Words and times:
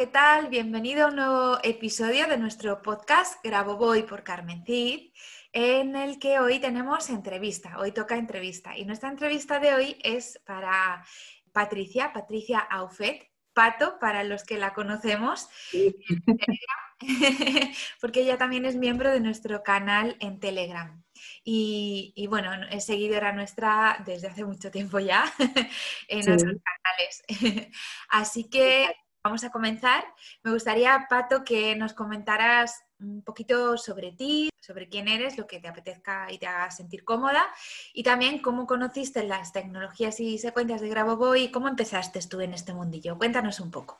¿Qué 0.00 0.06
tal? 0.06 0.48
Bienvenido 0.48 1.04
a 1.04 1.08
un 1.08 1.16
nuevo 1.16 1.58
episodio 1.62 2.26
de 2.26 2.38
nuestro 2.38 2.80
podcast 2.80 3.44
Grabo 3.44 3.76
Voy 3.76 4.04
por 4.04 4.24
Carmen 4.24 4.64
Cid, 4.64 5.12
en 5.52 5.94
el 5.94 6.18
que 6.18 6.40
hoy 6.40 6.58
tenemos 6.58 7.10
entrevista. 7.10 7.76
Hoy 7.78 7.92
toca 7.92 8.16
entrevista 8.16 8.78
y 8.78 8.86
nuestra 8.86 9.10
entrevista 9.10 9.58
de 9.58 9.74
hoy 9.74 9.98
es 10.02 10.40
para 10.46 11.04
Patricia, 11.52 12.14
Patricia 12.14 12.60
Aufet, 12.60 13.28
Pato, 13.52 13.98
para 14.00 14.24
los 14.24 14.42
que 14.44 14.56
la 14.56 14.72
conocemos, 14.72 15.50
porque 18.00 18.20
ella 18.20 18.38
también 18.38 18.64
es 18.64 18.76
miembro 18.76 19.10
de 19.10 19.20
nuestro 19.20 19.62
canal 19.62 20.16
en 20.20 20.40
Telegram. 20.40 21.04
Y, 21.44 22.26
bueno, 22.30 22.52
es 22.70 22.86
seguidora 22.86 23.32
nuestra 23.32 24.02
desde 24.06 24.28
hace 24.28 24.46
mucho 24.46 24.70
tiempo 24.70 24.98
ya 24.98 25.30
en 26.08 26.24
nuestros 26.24 26.56
canales. 26.64 27.22
Así 28.08 28.48
que 28.48 28.94
Vamos 29.22 29.44
a 29.44 29.50
comenzar. 29.50 30.04
Me 30.42 30.50
gustaría, 30.50 31.06
Pato, 31.10 31.44
que 31.44 31.76
nos 31.76 31.92
comentaras 31.92 32.82
un 33.00 33.22
poquito 33.22 33.76
sobre 33.76 34.12
ti, 34.12 34.48
sobre 34.58 34.88
quién 34.88 35.08
eres, 35.08 35.36
lo 35.36 35.46
que 35.46 35.60
te 35.60 35.68
apetezca 35.68 36.32
y 36.32 36.38
te 36.38 36.46
haga 36.46 36.70
sentir 36.70 37.04
cómoda, 37.04 37.44
y 37.92 38.02
también 38.02 38.40
cómo 38.40 38.66
conociste 38.66 39.24
las 39.24 39.52
tecnologías 39.52 40.20
y 40.20 40.38
secuencias 40.38 40.80
de 40.80 40.88
Grabovoi 40.88 41.44
y 41.44 41.50
cómo 41.50 41.68
empezaste 41.68 42.18
tú 42.28 42.40
en 42.40 42.54
este 42.54 42.72
mundillo. 42.72 43.18
Cuéntanos 43.18 43.60
un 43.60 43.70
poco. 43.70 43.98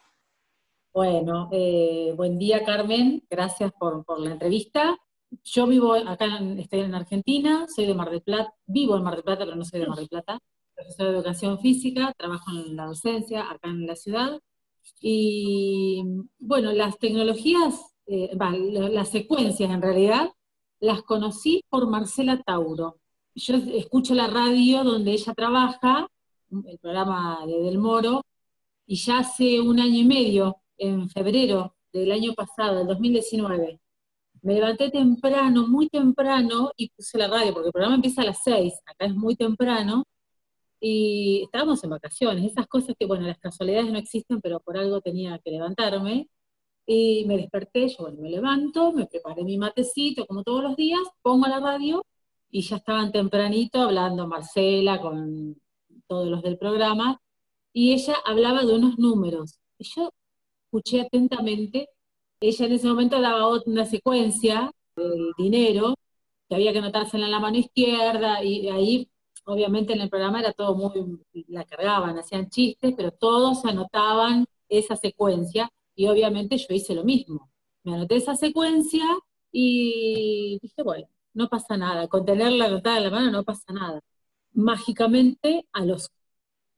Bueno, 0.93 1.51
eh, 1.53 2.15
buen 2.17 2.39
día 2.39 2.65
Carmen, 2.65 3.23
gracias 3.29 3.73
por, 3.73 4.05
la 4.19 4.33
entrevista. 4.33 4.99
Yo 5.45 5.67
vivo 5.67 5.95
acá, 5.95 6.41
estoy 6.59 6.81
en 6.81 6.95
Argentina, 6.95 7.67
soy 7.69 7.87
de 7.87 7.95
Mar 7.95 8.11
del 8.11 8.23
Plata, 8.23 8.55
vivo 8.67 8.97
en 8.97 9.03
Mar 9.03 9.15
del 9.15 9.25
Plata, 9.25 9.45
pero 9.45 9.57
no 9.57 9.65
soy 9.65 9.81
de 9.81 9.87
Mar 9.87 9.99
del 9.99 10.09
Plata. 10.09 10.39
Profesor 10.75 11.09
de 11.09 11.13
educación 11.13 11.59
física, 11.61 12.15
trabajo 12.17 12.51
en 12.53 12.75
la 12.75 12.87
docencia 12.87 13.51
acá 13.51 13.69
en 13.69 13.87
la 13.87 13.97
ciudad 13.97 14.41
y 15.01 16.03
bueno, 16.39 16.73
las 16.73 16.99
tecnologías, 16.99 17.95
eh, 18.07 18.31
las 18.91 19.09
secuencias 19.11 19.71
en 19.71 19.83
realidad, 19.83 20.31
las 20.81 21.03
conocí 21.03 21.63
por 21.69 21.89
Marcela 21.89 22.43
Tauro. 22.43 22.99
Yo 23.35 23.57
escucho 23.57 24.15
la 24.15 24.27
radio 24.27 24.85
donde 24.85 25.13
ella 25.13 25.35
trabaja, 25.35 26.09
el 26.67 26.79
programa 26.79 27.47
de 27.47 27.61
Del 27.63 27.79
Moro, 27.79 28.25
y 28.87 28.97
ya 28.97 29.19
hace 29.21 29.61
un 29.61 29.79
año 29.81 30.01
y 30.01 30.05
medio, 30.05 30.57
en 30.77 31.09
febrero 31.11 31.77
del 31.93 32.11
año 32.13 32.33
pasado, 32.35 32.79
del 32.79 32.87
2019, 32.89 33.81
me 34.43 34.55
levanté 34.55 34.91
temprano, 34.91 35.67
muy 35.67 35.89
temprano, 35.89 36.73
y 36.77 36.91
puse 36.91 37.19
la 37.19 37.29
radio, 37.29 37.53
porque 37.53 37.69
el 37.69 37.73
programa 37.73 37.97
empieza 37.97 38.23
a 38.23 38.27
las 38.27 38.39
6, 38.43 38.73
acá 38.87 39.07
es 39.07 39.15
muy 39.15 39.37
temprano, 39.37 40.05
y 40.81 41.43
estábamos 41.45 41.85
en 41.85 41.91
vacaciones, 41.91 42.51
esas 42.51 42.67
cosas 42.67 42.95
que, 42.99 43.07
bueno, 43.07 43.27
las 43.27 43.39
casualidades 43.39 43.93
no 43.93 43.99
existen, 43.99 44.41
pero 44.41 44.61
por 44.61 44.79
algo 44.79 45.01
tenía 45.01 45.39
que 45.41 45.51
levantarme. 45.51 46.29
Y 46.87 47.25
me 47.27 47.37
desperté, 47.37 47.89
yo 47.89 47.97
bueno, 48.01 48.21
me 48.21 48.31
levanto, 48.31 48.93
me 48.93 49.07
preparé 49.07 49.45
mi 49.45 49.59
matecito 49.59 50.27
como 50.27 50.43
todos 50.43 50.63
los 50.65 50.77
días, 50.77 51.01
pongo 51.23 51.47
la 51.47 51.61
radio 51.61 52.05
y 52.51 52.63
ya 52.63 52.77
estaban 52.77 53.13
tempranito 53.13 53.81
hablando 53.83 54.27
Marcela 54.27 55.01
con 55.01 55.57
todos 56.09 56.29
los 56.29 56.43
del 56.43 56.59
programa, 56.59 57.21
y 57.73 57.93
ella 57.93 58.17
hablaba 58.25 58.65
de 58.65 58.75
unos 58.75 58.99
números. 58.99 59.59
Y 59.79 59.85
yo 59.85 60.11
escuché 60.65 61.03
atentamente, 61.03 61.89
ella 62.41 62.67
en 62.67 62.73
ese 62.73 62.89
momento 62.89 63.21
daba 63.21 63.49
una 63.67 63.87
secuencia 63.87 64.73
del 64.97 65.33
dinero, 65.39 65.95
que 66.49 66.57
había 66.57 66.73
que 66.73 66.79
anotársela 66.81 67.27
en 67.27 67.33
la 67.33 67.41
mano 67.41 67.59
izquierda, 67.59 68.43
y 68.45 68.69
ahí 68.69 69.10
obviamente 69.45 69.93
en 69.93 70.01
el 70.01 70.11
programa 70.11 70.41
era 70.41 70.53
todo 70.53 70.75
muy, 70.75 71.21
la 71.49 71.65
cargaban, 71.65 72.19
hacían 72.19 72.49
chistes, 72.49 72.95
pero 72.97 73.13
todos 73.13 73.65
anotaban 73.65 74.47
esa 74.69 74.97
secuencia 74.97 75.71
y 75.95 76.07
obviamente 76.09 76.57
yo 76.57 76.67
hice 76.75 76.95
lo 76.95 77.05
mismo. 77.05 77.51
Me 77.83 77.95
anoté 77.95 78.17
esa 78.17 78.37
secuencia 78.37 79.05
y 79.53 80.59
dije, 80.63 80.83
bueno, 80.83 81.09
no 81.35 81.49
pasa 81.49 81.77
nada, 81.77 82.09
con 82.09 82.25
tenerla 82.25 82.67
anotada 82.67 82.99
en 82.99 83.05
la 83.05 83.11
mano 83.11 83.31
no 83.31 83.45
pasa 83.45 83.73
nada. 83.73 84.01
Mágicamente, 84.53 85.67
a 85.73 85.85
los 85.85 86.11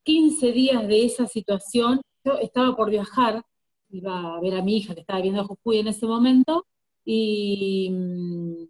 15 0.05 0.53
días 0.53 0.87
de 0.89 1.05
esa 1.07 1.27
situación, 1.27 2.01
yo 2.25 2.35
estaba 2.39 2.77
por 2.77 2.91
viajar, 2.91 3.43
iba 3.91 4.37
a 4.37 4.41
ver 4.41 4.55
a 4.57 4.63
mi 4.63 4.77
hija 4.79 4.95
que 4.95 5.01
estaba 5.01 5.21
viendo 5.21 5.43
a 5.43 5.45
Jujuy 5.45 5.79
en 5.79 5.89
ese 5.89 6.07
momento, 6.07 6.67
y 7.05 7.91
mm, 7.91 8.65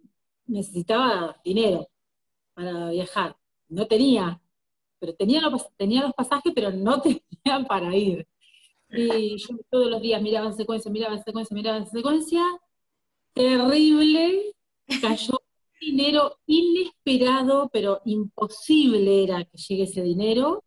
necesitaba 0.47 1.39
dinero 1.43 1.87
para 2.53 2.89
viajar 2.91 3.37
no 3.73 3.87
tenía, 3.87 4.41
pero 4.99 5.13
tenía 5.15 5.41
los, 5.41 6.13
pasajes, 6.15 6.53
pero 6.55 6.71
no 6.71 7.01
tenía 7.01 7.67
para 7.67 7.95
ir. 7.95 8.27
Y 8.89 9.37
yo 9.37 9.57
todos 9.69 9.89
los 9.89 10.01
días 10.01 10.21
miraba 10.21 10.47
en 10.47 10.55
secuencia, 10.55 10.91
miraba 10.91 11.15
en 11.15 11.23
secuencia, 11.23 11.55
miraba 11.55 11.77
en 11.77 11.87
secuencia, 11.87 12.43
terrible, 13.33 14.55
cayó 15.01 15.41
dinero 15.81 16.37
inesperado, 16.45 17.69
pero 17.73 18.01
imposible 18.05 19.23
era 19.23 19.43
que 19.45 19.57
llegue 19.57 19.83
ese 19.83 20.03
dinero, 20.03 20.63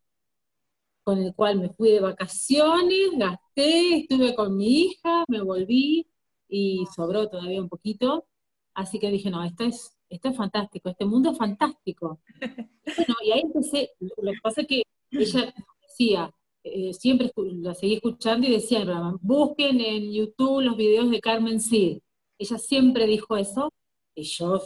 con 1.05 1.19
el 1.23 1.35
cual 1.35 1.61
me 1.61 1.71
fui 1.71 1.91
de 1.93 2.01
vacaciones, 2.01 3.11
gasté, 3.17 3.99
estuve 3.99 4.35
con 4.35 4.57
mi 4.57 4.81
hija, 4.83 5.25
me 5.29 5.41
volví 5.41 6.09
y 6.49 6.85
sobró 6.95 7.29
todavía 7.29 7.63
un 7.63 7.69
poquito. 7.69 8.27
Así 8.75 8.99
que 8.99 9.11
dije, 9.11 9.31
no, 9.31 9.45
esto 9.45 9.65
es 9.65 9.96
esto 10.09 10.29
es 10.29 10.37
fantástico, 10.37 10.89
este 10.89 11.05
mundo 11.05 11.31
es 11.33 11.39
fantástico. 11.39 12.21
Bueno, 12.97 13.15
y 13.25 13.33
ahí 13.33 13.41
empecé, 13.41 13.91
lo 13.99 14.33
que 14.33 14.39
pasa 14.41 14.61
es 14.61 14.69
que 14.69 14.83
ella 15.11 15.53
decía, 15.83 16.33
eh, 16.63 16.93
siempre 16.95 17.33
la 17.37 17.75
seguí 17.75 17.95
escuchando 17.95 18.47
y 18.47 18.53
decía, 18.53 18.85
busquen 19.21 19.81
en 19.81 20.13
YouTube 20.13 20.63
los 20.63 20.77
videos 20.77 21.11
de 21.11 21.21
Carmen 21.21 21.61
Cid. 21.61 21.99
Ella 22.39 22.59
siempre 22.59 23.07
dijo 23.07 23.37
eso, 23.37 23.73
y 24.15 24.23
yo, 24.23 24.63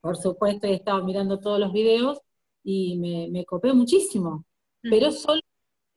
por 0.00 0.16
supuesto, 0.16 0.68
he 0.68 0.74
estado 0.74 1.04
mirando 1.04 1.40
todos 1.40 1.58
los 1.58 1.72
videos 1.72 2.20
y 2.62 2.96
me, 2.96 3.28
me 3.28 3.44
copé 3.44 3.72
muchísimo, 3.72 4.44
pero 4.82 5.10
solo 5.10 5.40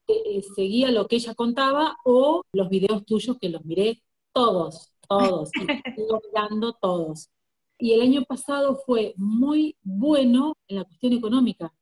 eh, 0.07 0.37
eh, 0.37 0.41
seguía 0.55 0.91
lo 0.91 1.07
que 1.07 1.17
ella 1.17 1.35
contaba 1.35 1.97
o 2.05 2.43
los 2.53 2.69
videos 2.69 3.05
tuyos 3.05 3.37
que 3.39 3.49
los 3.49 3.63
miré 3.65 4.01
todos, 4.33 4.91
todos, 5.07 5.51
y 5.55 5.91
sigo 5.95 6.21
mirando 6.31 6.73
todos. 6.73 7.29
Y 7.79 7.93
el 7.93 8.01
año 8.01 8.23
pasado 8.23 8.77
fue 8.85 9.13
muy 9.17 9.75
bueno 9.83 10.55
en 10.67 10.77
la 10.77 10.83
cuestión 10.83 11.13
económica. 11.13 11.73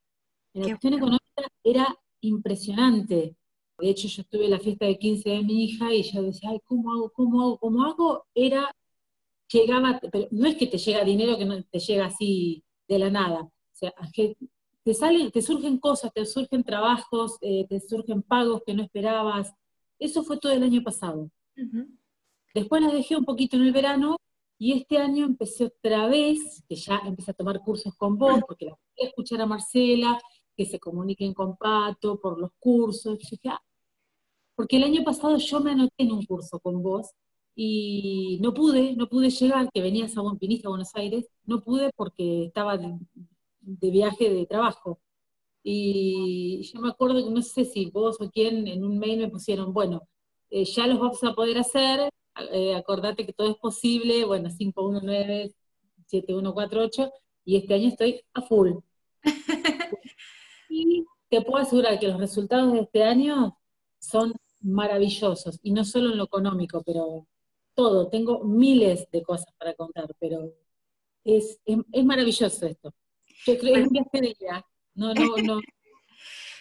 En 0.54 0.64
la 0.64 0.68
cuestión 0.70 0.94
económica 0.94 1.44
era 1.64 1.98
impresionante. 2.22 3.36
De 3.78 3.90
hecho, 3.90 4.08
yo 4.08 4.22
estuve 4.22 4.46
en 4.46 4.52
la 4.52 4.60
fiesta 4.60 4.86
de 4.86 4.98
15 4.98 5.30
de 5.30 5.44
mi 5.44 5.66
hija 5.66 5.94
y 5.94 6.04
yo 6.04 6.22
decía, 6.22 6.50
ay, 6.50 6.60
¿cómo 6.66 6.92
hago? 6.92 7.12
¿Cómo 7.12 7.42
hago? 7.42 7.58
¿Cómo 7.60 7.84
hago? 7.86 8.26
Era, 8.34 8.74
llegaba, 9.52 10.00
pero 10.12 10.28
no 10.32 10.48
es 10.48 10.56
que 10.56 10.68
te 10.68 10.78
llega 10.78 11.04
dinero 11.04 11.38
que 11.38 11.46
no 11.46 11.62
te 11.64 11.80
llega 11.80 12.06
así 12.06 12.64
de 12.88 13.00
la 13.00 13.10
nada. 13.10 13.42
O 13.42 13.78
sea, 13.78 13.94
que 14.14 14.38
te 14.84 14.94
salen, 14.94 15.32
te 15.32 15.42
surgen 15.42 15.78
cosas, 15.80 16.14
te 16.14 16.26
surgen 16.26 16.64
trabajos, 16.64 17.38
eh, 17.42 17.66
te 17.68 17.80
surgen 17.80 18.22
pagos 18.22 18.62
que 18.66 18.74
no 18.74 18.84
esperabas. 18.84 19.54
Eso 19.98 20.24
fue 20.24 20.38
todo 20.38 20.52
el 20.52 20.64
año 20.64 20.84
pasado. 20.84 21.30
Después 22.54 22.82
las 22.82 22.94
dejé 22.94 23.16
un 23.16 23.26
poquito 23.26 23.58
en 23.58 23.64
el 23.64 23.72
verano 23.72 24.18
y 24.66 24.74
este 24.74 24.98
año 24.98 25.26
empecé 25.26 25.66
otra 25.66 26.08
vez, 26.08 26.64
que 26.68 26.76
ya 26.76 27.00
empecé 27.06 27.30
a 27.30 27.36
tomar 27.36 27.60
cursos 27.60 27.94
con 27.96 28.18
vos, 28.18 28.40
porque 28.48 28.66
la 28.66 28.76
quería 28.96 29.10
escuchar 29.10 29.40
a 29.42 29.46
Marcela, 29.46 30.20
que 30.58 30.66
se 30.66 30.80
comuniquen 30.80 31.36
con 31.36 31.56
Pato 31.56 32.20
por 32.20 32.40
los 32.40 32.50
cursos. 32.58 33.20
Ah", 33.46 33.62
porque 34.56 34.78
el 34.78 34.86
año 34.86 35.04
pasado 35.04 35.38
yo 35.38 35.60
me 35.60 35.70
anoté 35.70 35.94
en 35.98 36.14
un 36.14 36.26
curso 36.26 36.60
con 36.60 36.82
vos 36.82 37.12
y 37.56 38.40
no 38.42 38.56
pude, 38.56 38.96
no 38.96 39.08
pude 39.08 39.30
llegar, 39.30 39.70
que 39.72 39.84
venía 39.84 40.08
a 40.08 40.22
Buen 40.22 40.40
Pinista 40.40 40.68
a 40.68 40.72
Buenos 40.72 40.96
Aires, 40.96 41.28
no 41.46 41.62
pude 41.62 41.92
porque 41.96 42.46
estaba 42.46 42.76
de, 42.76 42.98
viaje 43.92 44.32
de 44.32 44.48
trabajo. 44.48 45.00
Y 45.62 46.64
yo 46.74 46.82
me 46.82 46.90
acuerdo 46.90 47.24
que 47.24 47.30
no 47.30 47.44
sé 47.44 47.66
si 47.66 47.92
vos 47.92 48.20
o 48.20 48.32
quién 48.32 48.66
en 48.68 48.84
un 48.84 48.98
mail 48.98 49.20
me 49.20 49.30
pusieron, 49.30 49.74
bueno, 49.74 50.08
eh, 50.50 50.66
ya 50.66 50.88
los 50.88 51.00
vamos 51.00 51.24
a 51.24 51.36
poder 51.36 51.60
hacer, 51.60 52.10
eh, 52.52 52.76
acordate 52.76 53.26
que 53.26 53.34
todo 53.34 53.52
es 53.52 53.58
posible, 53.58 54.26
bueno, 54.26 54.50
519, 54.50 55.54
7148, 56.08 57.12
y 57.46 57.58
este 57.58 57.74
año 57.74 57.90
estoy 57.90 58.22
a 58.34 58.42
full. 58.42 58.72
y 60.70 61.06
te 61.30 61.42
puedo 61.42 61.64
asegurar 61.64 62.00
que 62.00 62.08
los 62.08 62.20
resultados 62.20 62.74
de 62.74 62.82
este 62.82 63.04
año 63.04 63.58
son 64.00 64.34
maravillosos, 64.62 65.60
y 65.64 65.72
no 65.72 65.86
solo 65.86 66.12
en 66.12 66.18
lo 66.18 66.26
económico, 66.26 66.84
pero 66.86 67.28
todo, 67.76 68.10
tengo 68.10 68.44
miles 68.44 69.08
de 69.12 69.22
cosas 69.24 69.54
para 69.58 69.74
contar, 69.74 70.08
pero 70.20 70.54
es, 71.24 71.60
es, 71.66 72.06
maravilloso 72.06 72.66
esto. 72.66 72.94
Yo 73.46 73.58
creo 73.58 73.74
que 73.74 73.80
es 73.82 73.88
un 73.88 73.94
viaje 73.94 74.22
de 74.22 74.28
ella. 74.40 74.66
No, 74.94 75.14
no, 75.14 75.38
no. 75.44 75.60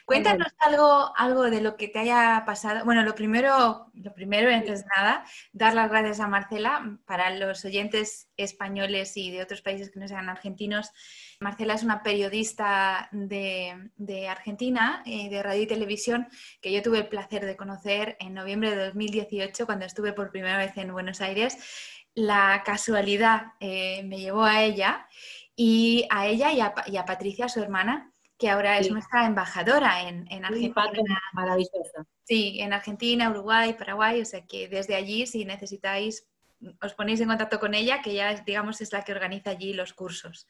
Cuéntanos 0.04 0.48
algo, 0.58 1.12
algo 1.16 1.44
de 1.44 1.62
lo 1.62 1.78
que 1.78 1.88
te 1.88 1.98
haya 1.98 2.42
pasado. 2.44 2.84
Bueno, 2.84 3.02
lo 3.04 3.14
primero, 3.14 3.90
lo 3.94 4.12
primero, 4.12 4.54
antes 4.54 4.82
de 4.82 4.86
nada, 4.94 5.24
dar 5.52 5.72
las 5.72 5.88
gracias 5.88 6.20
a 6.20 6.28
Marcela. 6.28 6.98
Para 7.06 7.30
los 7.30 7.64
oyentes 7.64 8.28
españoles 8.36 9.16
y 9.16 9.30
de 9.30 9.42
otros 9.42 9.62
países 9.62 9.90
que 9.90 9.98
no 9.98 10.06
sean 10.06 10.28
argentinos, 10.28 10.90
Marcela 11.40 11.72
es 11.72 11.82
una 11.82 12.02
periodista 12.02 13.08
de, 13.12 14.28
Argentina, 14.28 15.02
eh, 15.06 15.30
de 15.30 15.42
radio 15.42 15.62
y 15.62 15.66
televisión, 15.66 16.28
que 16.60 16.70
yo 16.70 16.82
tuve 16.82 16.98
el 16.98 17.08
placer 17.08 17.46
de 17.46 17.56
conocer 17.56 18.18
en 18.20 18.34
noviembre 18.34 18.76
de 18.76 18.84
2018, 18.84 19.64
cuando 19.64 19.86
estuve 19.86 20.12
por 20.12 20.30
primera 20.30 20.58
vez 20.58 20.76
en 20.76 20.92
Buenos 20.92 21.22
Aires. 21.22 21.56
La 22.14 22.62
casualidad 22.62 23.54
eh, 23.58 24.02
me 24.04 24.18
llevó 24.18 24.44
a 24.44 24.62
ella 24.62 25.08
y 25.56 26.06
a 26.10 26.26
ella 26.26 26.52
y 26.52 26.96
a 26.96 27.04
Patricia, 27.06 27.48
su 27.48 27.60
hermana, 27.60 28.13
que 28.38 28.50
ahora 28.50 28.78
es 28.78 28.90
nuestra 28.90 29.26
embajadora 29.26 30.08
en, 30.08 30.26
en 30.30 30.44
Argentina. 30.44 31.20
Maravillosa. 31.32 32.06
Sí, 32.24 32.58
en 32.60 32.72
Argentina, 32.72 33.30
Uruguay, 33.30 33.74
Paraguay, 33.74 34.20
o 34.20 34.24
sea 34.24 34.44
que 34.44 34.68
desde 34.68 34.94
allí, 34.94 35.26
si 35.26 35.44
necesitáis, 35.44 36.26
os 36.80 36.94
ponéis 36.94 37.20
en 37.20 37.28
contacto 37.28 37.60
con 37.60 37.74
ella, 37.74 38.02
que 38.02 38.14
ya, 38.14 38.34
digamos, 38.34 38.80
es 38.80 38.92
la 38.92 39.02
que 39.04 39.12
organiza 39.12 39.50
allí 39.50 39.72
los 39.72 39.92
cursos. 39.92 40.46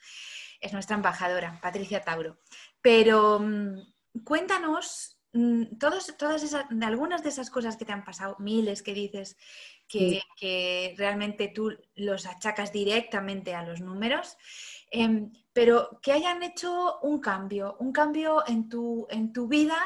Es 0.60 0.72
nuestra 0.72 0.96
embajadora, 0.96 1.58
Patricia 1.60 2.02
Tauro. 2.02 2.38
Pero 2.81 3.40
mm, 3.40 4.22
cuéntanos 4.25 5.19
mm, 5.32 5.76
todas, 5.78 6.08
esas, 6.42 6.66
algunas 6.82 7.22
de 7.22 7.28
esas 7.28 7.50
cosas 7.50 7.76
que 7.76 7.84
te 7.84 7.92
han 7.92 8.04
pasado, 8.04 8.37
miles 8.38 8.82
que 8.82 8.94
dices 8.94 9.37
que, 9.88 10.22
que 10.38 10.94
realmente 10.96 11.48
tú 11.48 11.76
los 11.96 12.26
achacas 12.26 12.72
directamente 12.72 13.54
a 13.54 13.64
los 13.64 13.80
números. 13.80 14.37
Em, 14.90 15.32
pero 15.54 15.98
que 16.02 16.12
hayan 16.12 16.42
hecho 16.42 16.98
un 17.00 17.20
cambio, 17.20 17.76
un 17.78 17.92
cambio 17.92 18.42
en 18.46 18.68
tu, 18.68 19.06
en 19.08 19.32
tu 19.32 19.48
vida 19.48 19.78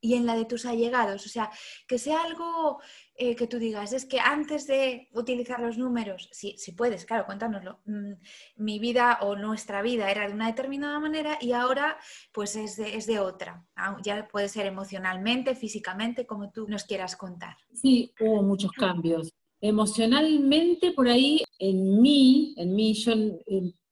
y 0.00 0.14
en 0.14 0.26
la 0.26 0.36
de 0.36 0.44
tus 0.44 0.66
allegados. 0.66 1.24
O 1.26 1.28
sea, 1.28 1.50
que 1.88 1.98
sea 1.98 2.22
algo 2.22 2.80
eh, 3.16 3.34
que 3.34 3.46
tú 3.46 3.58
digas, 3.58 3.92
es 3.92 4.04
que 4.04 4.20
antes 4.20 4.66
de 4.66 5.08
utilizar 5.14 5.58
los 5.58 5.78
números, 5.78 6.28
si, 6.32 6.56
si 6.58 6.72
puedes, 6.72 7.06
claro, 7.06 7.26
cuéntanoslo, 7.26 7.80
mm, 7.86 8.12
mi 8.56 8.78
vida 8.78 9.18
o 9.22 9.36
nuestra 9.36 9.82
vida 9.82 10.10
era 10.10 10.28
de 10.28 10.34
una 10.34 10.48
determinada 10.48 11.00
manera 11.00 11.38
y 11.40 11.52
ahora 11.52 11.96
pues 12.32 12.54
es 12.56 12.76
de, 12.76 12.96
es 12.96 13.06
de 13.06 13.18
otra. 13.18 13.66
Ya 14.04 14.28
puede 14.28 14.48
ser 14.48 14.66
emocionalmente, 14.66 15.54
físicamente, 15.54 16.26
como 16.26 16.52
tú 16.52 16.68
nos 16.68 16.84
quieras 16.84 17.16
contar. 17.16 17.56
Sí, 17.72 18.12
hubo 18.20 18.42
muchos 18.42 18.70
cambios. 18.72 19.32
Emocionalmente, 19.60 20.92
por 20.92 21.08
ahí, 21.08 21.42
en 21.58 22.02
mí, 22.02 22.54
en 22.58 22.74
mí, 22.74 22.92
yo 22.92 23.12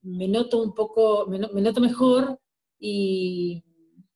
me 0.05 0.29
noto 0.29 0.63
un 0.63 0.75
poco, 0.75 1.27
me, 1.27 1.39
noto 1.39 1.81
mejor 1.81 2.39
y 2.79 3.65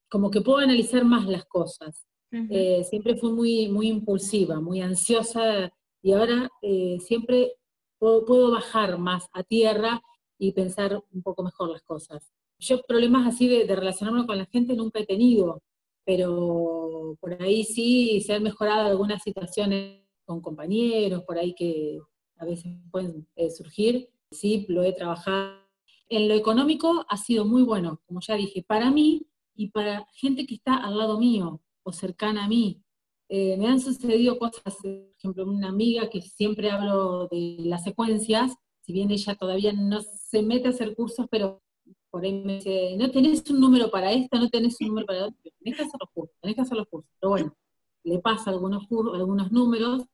como 0.09 0.31
que 0.31 0.41
puedo 0.41 0.59
analizar 0.59 1.05
más 1.05 1.27
las 1.27 1.45
cosas. 1.47 2.07
Eh, 2.31 2.85
siempre 2.85 3.17
fui 3.17 3.33
muy, 3.33 3.69
muy 3.69 3.89
impulsiva, 3.89 4.61
muy 4.61 4.83
ansiosa 4.83 5.73
y 6.03 6.13
ahora 6.13 6.51
eh, 6.61 6.99
siempre 7.01 7.55
puedo, 7.99 8.51
bajar 8.51 8.99
más 8.99 9.29
a 9.33 9.43
tierra 9.43 10.03
y 10.39 10.53
pensar 10.53 11.03
un 11.11 11.23
poco 11.23 11.43
mejor 11.43 11.71
las 11.71 11.83
cosas. 11.83 12.31
Yo 12.59 12.83
problemas 12.83 13.27
así 13.27 13.49
de, 13.49 13.65
de, 13.65 13.75
relacionarme 13.75 14.27
con 14.27 14.37
la 14.37 14.47
gente 14.47 14.75
nunca 14.75 15.01
he 15.01 15.07
tenido, 15.07 15.63
pero 16.05 17.17
por 17.21 17.43
ahí 17.43 17.65
sí 17.65 18.21
se 18.21 18.35
han 18.35 18.43
mejorado 18.43 18.89
algunas 18.89 19.23
situaciones 19.23 20.03
con 20.27 20.43
compañeros, 20.43 21.23
por 21.23 21.39
ahí 21.39 21.55
que 21.55 21.99
a 22.37 22.45
veces 22.45 22.73
pueden 22.91 23.27
eh, 23.37 23.51
surgir. 23.51 24.11
Sí, 24.31 24.67
lo 24.69 24.83
he 24.83 24.93
trabajado 24.93 25.68
en 26.09 26.29
lo 26.29 26.35
económico 26.35 27.05
ha 27.09 27.17
sido 27.17 27.45
muy 27.45 27.63
bueno, 27.63 28.01
como 28.07 28.21
ya 28.21 28.35
dije, 28.35 28.63
para 28.63 28.91
mí 28.91 29.27
y 29.55 29.69
para 29.69 30.07
gente 30.13 30.47
que 30.47 30.55
está 30.55 30.77
al 30.77 30.97
lado 30.99 31.19
mío 31.19 31.61
o 31.83 31.93
cercana 31.93 32.45
a 32.45 32.49
mí. 32.49 32.83
Eh, 33.29 33.57
me 33.59 33.67
han 33.67 33.81
sucedido 33.81 34.39
cosas, 34.39 34.77
por 34.77 34.91
ejemplo, 35.19 35.45
una 35.45 35.69
amiga 35.69 36.09
que 36.09 36.23
siempre 36.23 36.71
hablo 36.71 37.29
de 37.29 37.59
las 37.65 37.85
secuencias, 37.85 38.55
si 38.81 38.93
bien 38.93 39.11
ella 39.11 39.35
todavía 39.35 39.73
no 39.73 40.01
se 40.01 40.43
mete 40.43 40.69
a 40.69 40.71
hacer 40.71 40.95
cursos, 40.95 41.27
pero 41.31 41.63
por 42.11 42.25
ahí 42.25 42.33
me 42.33 42.55
dice, 42.55 42.97
no 42.99 43.11
tenés 43.11 43.49
un 43.51 43.61
número 43.61 43.91
para 43.91 44.13
esta, 44.13 44.39
no 44.39 44.49
tenés 44.49 44.81
un 44.81 44.89
número 44.89 45.07
para 45.07 45.27
otro, 45.27 45.37
tenés 45.63 45.77
que 45.77 45.83
hacer 45.83 46.01
los 46.01 46.11
cursos, 46.15 46.37
tenés 46.41 46.57
que 46.57 46.63
hacer 46.63 46.77
los 46.79 46.89
cursos. 46.89 47.11
Pero 47.21 47.31
bueno, 47.31 47.57
le 48.05 48.19
pasa 48.21 48.51
algunos, 48.51 48.87
algunos 48.91 49.53
números, 49.53 50.05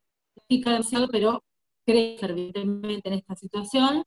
demasiado, 0.49 1.09
pero 1.09 1.43
cree 1.85 2.19
fervientemente 2.19 3.09
en 3.09 3.15
esta 3.15 3.37
situación, 3.37 4.05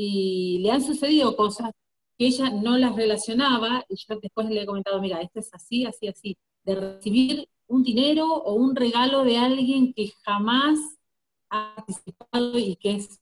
y 0.00 0.58
le 0.60 0.70
han 0.70 0.80
sucedido 0.80 1.34
cosas 1.34 1.72
que 2.16 2.28
ella 2.28 2.50
no 2.50 2.78
las 2.78 2.94
relacionaba, 2.94 3.84
y 3.88 3.96
yo 3.96 4.20
después 4.20 4.48
le 4.48 4.62
he 4.62 4.66
comentado, 4.66 5.00
mira, 5.00 5.20
esto 5.20 5.40
es 5.40 5.52
así, 5.52 5.86
así, 5.86 6.06
así, 6.06 6.38
de 6.62 6.76
recibir 6.76 7.48
un 7.66 7.82
dinero 7.82 8.32
o 8.32 8.54
un 8.54 8.76
regalo 8.76 9.24
de 9.24 9.38
alguien 9.38 9.92
que 9.92 10.12
jamás 10.24 10.78
ha 11.50 11.74
participado 11.74 12.56
y 12.60 12.76
que 12.76 12.92
es 12.92 13.20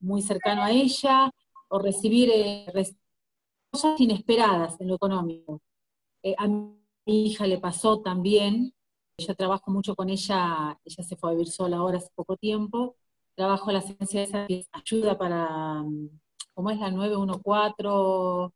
muy 0.00 0.20
cercano 0.20 0.62
a 0.62 0.72
ella, 0.72 1.30
o 1.68 1.78
recibir 1.78 2.28
eh, 2.34 2.66
cosas 3.70 4.00
inesperadas 4.00 4.80
en 4.80 4.88
lo 4.88 4.96
económico. 4.96 5.62
Eh, 6.24 6.34
a 6.36 6.48
mi 6.48 6.74
hija 7.06 7.46
le 7.46 7.58
pasó 7.58 8.00
también, 8.00 8.74
yo 9.16 9.36
trabajo 9.36 9.70
mucho 9.70 9.94
con 9.94 10.10
ella, 10.10 10.76
ella 10.84 11.04
se 11.04 11.14
fue 11.14 11.30
a 11.30 11.32
vivir 11.34 11.52
sola 11.52 11.76
ahora 11.76 11.98
hace 11.98 12.10
poco 12.16 12.36
tiempo, 12.36 12.96
trabajo 13.40 13.72
la 13.72 13.80
ciencia 13.80 14.22
esa 14.22 14.46
que 14.46 14.66
ayuda 14.70 15.16
para, 15.16 15.82
¿cómo 16.52 16.70
es 16.70 16.78
la 16.78 16.90
914, 16.90 18.54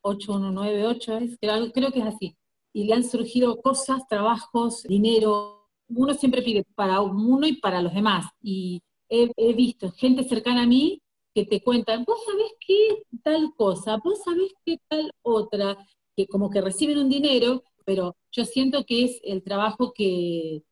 8198? 0.00 1.18
Es, 1.18 1.38
creo, 1.40 1.70
creo 1.70 1.92
que 1.92 2.00
es 2.00 2.06
así. 2.06 2.36
Y 2.72 2.86
le 2.86 2.94
han 2.94 3.04
surgido 3.04 3.62
cosas, 3.62 4.02
trabajos, 4.08 4.82
dinero. 4.82 5.68
Uno 5.86 6.12
siempre 6.14 6.42
pide 6.42 6.64
para 6.74 7.00
uno 7.02 7.46
y 7.46 7.52
para 7.60 7.80
los 7.80 7.94
demás. 7.94 8.26
Y 8.42 8.82
he, 9.08 9.54
visto 9.54 9.92
gente 9.92 10.24
cercana 10.24 10.62
a 10.62 10.66
mí 10.66 11.00
que 11.32 11.46
te 11.46 11.62
cuentan, 11.62 12.02
vos 12.04 12.18
sabés 12.24 12.52
qué 12.66 13.04
tal 13.22 13.54
cosa, 13.54 13.98
vos 14.02 14.24
sabés 14.24 14.52
qué 14.64 14.80
tal 14.88 15.12
otra, 15.22 15.78
que 16.16 16.26
como 16.26 16.50
que 16.50 16.60
reciben 16.60 16.98
un 16.98 17.08
dinero, 17.08 17.62
pero 17.84 18.16
yo 18.32 18.44
siento 18.44 18.84
que 18.84 19.04
es 19.04 19.20
el 19.22 19.44
trabajo 19.44 19.92
que, 19.92 20.64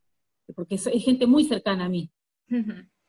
porque 0.56 0.74
es, 0.74 0.88
gente 1.04 1.28
muy 1.28 1.44
cercana 1.44 1.84
a 1.84 1.88
mí. 1.88 2.10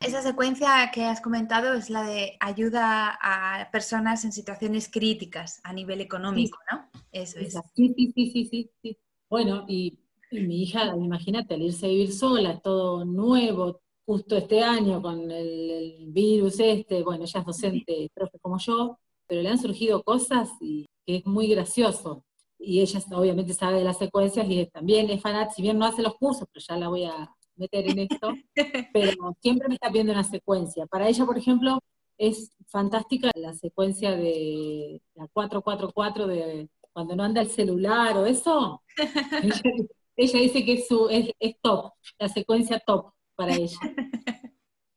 Esa 0.06 0.22
secuencia 0.22 0.92
que 0.94 1.04
has 1.04 1.20
comentado 1.20 1.74
es 1.74 1.90
la 1.90 2.04
de 2.04 2.38
ayuda 2.40 3.18
a 3.20 3.72
personas 3.72 4.24
en 4.24 4.32
situaciones 4.32 4.88
críticas 4.88 5.60
a 5.64 5.74
nivel 5.74 6.00
económico, 6.00 6.60
¿no? 6.72 6.88
Eso 7.12 7.40
es. 7.40 7.58
Sí, 7.74 7.92
sí, 7.98 8.12
sí, 8.14 8.46
sí, 8.46 8.72
sí. 8.84 8.98
Bueno, 9.28 9.66
y, 9.68 9.98
mi 10.30 10.62
hija, 10.62 10.96
imagínate, 10.96 11.56
al 11.56 11.64
irse 11.64 11.88
a 11.88 11.90
vivir 11.90 12.14
sola, 12.14 12.60
todo 12.60 13.04
nuevo, 13.04 13.82
justo 14.06 14.38
este 14.38 14.62
año 14.62 15.02
con 15.02 15.32
el, 15.32 16.06
virus 16.10 16.60
este, 16.60 17.02
bueno, 17.02 17.24
ella 17.24 17.40
es 17.40 17.46
docente, 17.48 18.12
profe 18.14 18.38
como 18.38 18.60
yo, 18.60 19.00
pero 19.26 19.42
le 19.42 19.50
han 19.50 19.58
surgido 19.58 20.04
cosas 20.04 20.52
y 20.62 20.86
que 21.04 21.18
es 21.18 21.26
muy 21.26 21.48
gracioso. 21.48 22.24
Y 22.60 22.82
ella 22.82 23.00
obviamente 23.16 23.56
sabe 23.56 23.80
de 23.80 23.84
las 23.84 23.98
secuencias 23.98 24.46
y 24.48 24.68
también 24.68 25.10
es 25.10 25.20
fanática, 25.20 25.56
si 25.56 25.64
bien 25.64 25.80
no 25.80 25.86
hace 25.86 26.04
los 26.04 26.14
cursos, 26.14 26.48
pero 26.54 26.64
ya 26.64 26.78
la 26.78 26.90
voy 26.90 27.06
a, 27.06 27.35
meter 27.56 27.90
en 27.90 28.00
esto, 28.00 28.34
pero 28.94 29.36
siempre 29.42 29.68
me 29.68 29.76
está 29.76 29.90
viendo 29.90 30.12
una 30.12 30.24
secuencia. 30.24 30.86
Para 30.86 31.08
ella, 31.08 31.26
por 31.26 31.38
ejemplo, 31.38 31.80
es 32.18 32.52
fantástica 32.68 33.32
la 33.36 33.54
secuencia 33.54 34.12
de 34.16 35.02
la 35.16 35.28
444 35.28 36.28
de 36.28 36.70
cuando 36.94 37.16
no 37.16 37.24
anda 37.24 37.42
el 37.42 37.50
celular 37.50 38.18
o 38.18 38.26
eso. 38.26 38.82
ella, 40.16 40.40
dice 40.40 40.64
que 40.64 40.74
es, 40.74 40.88
su, 40.88 41.10
es, 41.10 41.34
top, 41.62 41.92
la 42.18 42.30
secuencia 42.30 42.80
top 42.80 43.12
para 43.36 43.54
ella. 43.56 43.78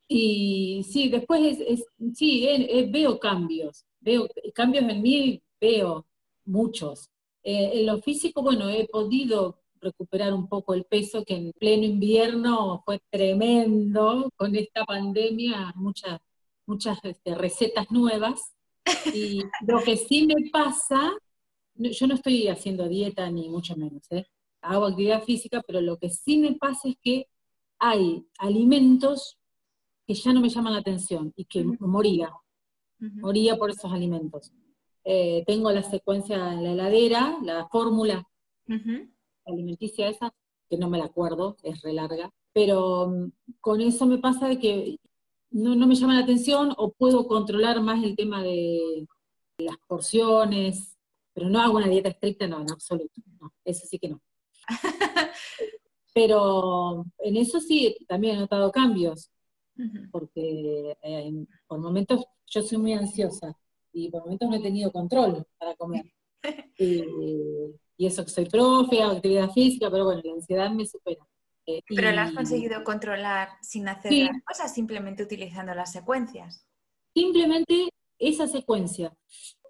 Y 0.07 0.87
sí, 0.89 1.09
después 1.09 1.59
es, 1.61 1.85
sí, 2.15 2.49
veo 2.91 3.19
cambios, 3.19 3.85
veo 4.01 4.29
cambios 4.55 4.85
en 4.89 5.03
mí, 5.03 5.43
veo 5.61 6.07
muchos. 6.45 7.11
Eh, 7.43 7.81
en 7.81 7.87
lo 7.87 8.01
físico, 8.01 8.43
bueno, 8.43 8.69
he 8.69 8.87
podido 8.87 9.58
recuperar 9.81 10.33
un 10.33 10.49
poco 10.49 10.75
el 10.75 10.85
peso, 10.85 11.25
que 11.25 11.35
en 11.35 11.53
pleno 11.53 11.85
invierno 11.85 12.83
fue 12.85 13.01
tremendo, 13.11 14.31
con 14.37 14.55
esta 14.57 14.85
pandemia, 14.85 15.73
muchas, 15.77 16.21
muchas 16.67 16.99
este, 17.05 17.35
recetas 17.35 17.91
nuevas. 17.91 18.53
Y 19.15 19.43
lo 19.67 19.83
que 19.83 19.97
sí 19.97 20.27
me 20.27 20.51
pasa, 20.51 21.13
yo 21.75 22.07
no 22.07 22.15
estoy 22.15 22.49
haciendo 22.49 22.89
dieta 22.89 23.31
ni 23.31 23.49
mucho 23.49 23.77
menos, 23.77 24.03
¿eh? 24.11 24.27
hago 24.61 24.87
actividad 24.87 25.23
física, 25.23 25.63
pero 25.67 25.81
lo 25.81 25.99
que 25.99 26.11
sí 26.11 26.39
me 26.39 26.53
pasa 26.55 26.89
es 26.89 26.97
que 27.03 27.27
hay 27.79 28.27
alimentos 28.39 29.39
que 30.07 30.15
ya 30.15 30.33
no 30.33 30.41
me 30.41 30.49
llaman 30.49 30.73
la 30.73 30.81
atención 30.81 31.33
y 31.37 31.45
que 31.45 31.65
moría, 31.65 32.33
moría 32.99 33.57
por 33.57 33.71
esos 33.71 33.93
alimentos. 33.93 34.53
Eh, 35.05 35.45
tengo 35.47 35.71
la 35.71 35.83
secuencia 35.83 36.53
en 36.53 36.65
la 36.65 36.73
heladera, 36.73 37.39
la 37.43 37.69
fórmula 37.69 38.27
alimenticia 39.53 40.09
esa, 40.09 40.35
que 40.69 40.77
no 40.77 40.89
me 40.89 40.99
la 40.99 41.07
acuerdo, 41.07 41.57
es 41.63 41.83
re 41.83 41.93
larga, 41.93 42.31
pero 42.53 43.09
mm, 43.09 43.33
con 43.61 43.81
eso 43.81 44.07
me 44.07 44.19
pasa 44.19 44.49
de 44.49 44.59
que 44.59 44.99
no, 45.51 45.75
me 45.87 45.95
llama 45.95 46.15
la 46.15 46.25
atención 46.25 46.75
o 46.77 46.93
puedo 46.93 47.27
controlar 47.27 47.81
más 47.81 48.03
el 48.05 48.17
tema 48.17 48.43
de 48.43 49.07
las 49.59 49.77
porciones, 49.87 50.97
pero 51.33 51.49
no 51.49 51.61
hago 51.61 51.79
una 51.79 51.89
dieta 51.89 52.11
estricta, 52.11 52.47
no, 52.47 52.61
en 52.61 52.71
absoluto, 52.71 53.23
eso 53.65 53.87
sí 53.87 53.99
que 53.99 54.09
no. 54.09 54.21
pero 56.15 57.07
en 57.19 57.37
eso 57.37 57.61
sí, 57.61 57.97
también 58.07 58.37
he 58.37 58.41
notado 58.41 58.71
cambios, 58.71 59.31
porque 60.11 60.97
eh, 61.03 61.47
por 61.69 61.79
momentos 61.79 62.25
yo 62.47 62.63
soy 62.63 62.79
muy 62.79 62.93
ansiosa 62.93 63.57
y 63.93 64.11
por 64.11 64.23
momentos 64.23 64.49
no 64.49 64.57
he 64.57 64.61
tenido 64.61 64.91
control 64.91 65.47
para 65.59 65.77
comer. 65.77 66.13
y 67.99 68.07
eso 68.07 68.25
que 68.25 68.31
soy 68.31 68.47
profe, 68.47 69.03
hago 69.03 69.17
actividad 69.17 69.51
física, 69.51 69.91
pero 69.91 70.05
bueno, 70.05 70.23
la 70.25 70.33
ansiedad 70.33 70.71
me 70.71 70.87
supera. 70.87 71.27
Eh, 71.67 71.83
pero 71.89 72.13
la 72.13 72.23
has 72.23 72.33
conseguido 72.33 72.83
controlar 72.85 73.51
sin 73.61 73.89
hacer 73.89 74.13
las 74.13 74.43
cosas, 74.45 74.73
simplemente 74.73 75.23
utilizando 75.23 75.75
las 75.75 75.93
secuencias. 75.93 76.65
Simplemente 77.13 77.91
esa 78.19 78.47
secuencia. 78.47 79.13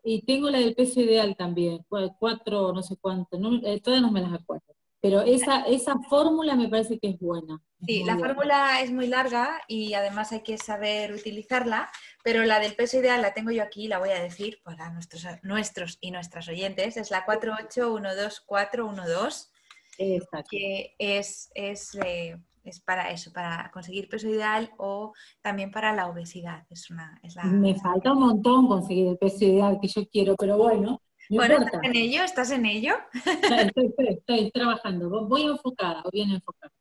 Y 0.04 0.22
tengo 0.22 0.50
la 0.50 0.58
del 0.58 0.74
peso 0.74 1.00
ideal 1.00 1.34
también, 1.36 1.84
cuatro, 2.18 2.72
no 2.72 2.82
sé 2.82 2.96
cuánto, 3.00 3.38
no, 3.38 3.60
eh, 3.64 3.80
todas 3.80 4.00
no 4.00 4.12
me 4.12 4.20
las 4.20 4.32
acuerdo. 4.32 4.74
Pero 5.08 5.22
esa, 5.22 5.62
esa 5.62 5.98
fórmula 6.00 6.54
me 6.54 6.68
parece 6.68 6.98
que 6.98 7.08
es 7.08 7.18
buena. 7.18 7.62
Sí, 7.86 8.04
la 8.04 8.18
fórmula 8.18 8.82
es 8.82 8.92
muy 8.92 9.06
larga 9.06 9.62
y 9.66 9.94
además 9.94 10.32
hay 10.32 10.42
que 10.42 10.58
saber 10.58 11.14
utilizarla, 11.14 11.88
pero 12.22 12.44
la 12.44 12.60
del 12.60 12.74
peso 12.74 12.98
ideal 12.98 13.22
la 13.22 13.32
tengo 13.32 13.50
yo 13.50 13.62
aquí, 13.62 13.88
la 13.88 13.98
voy 13.98 14.10
a 14.10 14.20
decir 14.20 14.60
para 14.62 14.90
nuestros, 14.90 15.24
nuestros 15.42 15.96
y 16.02 16.10
nuestras 16.10 16.46
oyentes, 16.48 16.98
es 16.98 17.10
la 17.10 17.24
4812412, 17.24 19.48
Exacto. 19.96 20.48
que 20.50 20.94
es, 20.98 21.50
es, 21.54 21.94
eh, 22.04 22.36
es, 22.64 22.80
para 22.80 23.10
eso, 23.10 23.32
para 23.32 23.70
conseguir 23.72 24.10
peso 24.10 24.28
ideal 24.28 24.70
o 24.76 25.14
también 25.40 25.70
para 25.70 25.94
la 25.94 26.08
obesidad. 26.08 26.66
Es 26.68 26.90
una, 26.90 27.18
es 27.22 27.34
la... 27.34 27.44
Me 27.44 27.74
falta 27.76 28.12
un 28.12 28.20
montón 28.20 28.68
conseguir 28.68 29.06
el 29.06 29.16
peso 29.16 29.46
ideal 29.46 29.78
que 29.80 29.88
yo 29.88 30.06
quiero, 30.06 30.36
pero 30.36 30.58
bueno, 30.58 31.00
bueno, 31.30 31.58
¿estás 31.58 31.80
en 31.82 31.96
ello? 31.96 32.22
¿Estás 32.22 32.50
en 32.50 32.66
ello? 32.66 32.94
Estoy, 33.24 33.94
estoy, 34.08 34.50
trabajando, 34.50 35.26
voy 35.26 35.42
enfocada, 35.42 36.02
voy 36.02 36.10
bien 36.12 36.30
enfocada. 36.30 36.72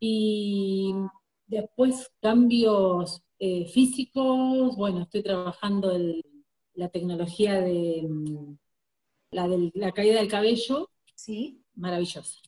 Y 0.00 0.94
después 1.46 2.12
cambios 2.20 3.22
eh, 3.38 3.66
físicos, 3.66 4.76
bueno, 4.76 5.02
estoy 5.02 5.22
trabajando 5.22 5.92
la 6.74 6.88
tecnología 6.88 7.60
de 7.60 8.06
mm, 8.08 8.56
la, 9.30 9.92
caída 9.92 10.20
del 10.20 10.28
cabello. 10.28 10.90
Sí. 11.14 11.62
Maravillosa. 11.74 12.40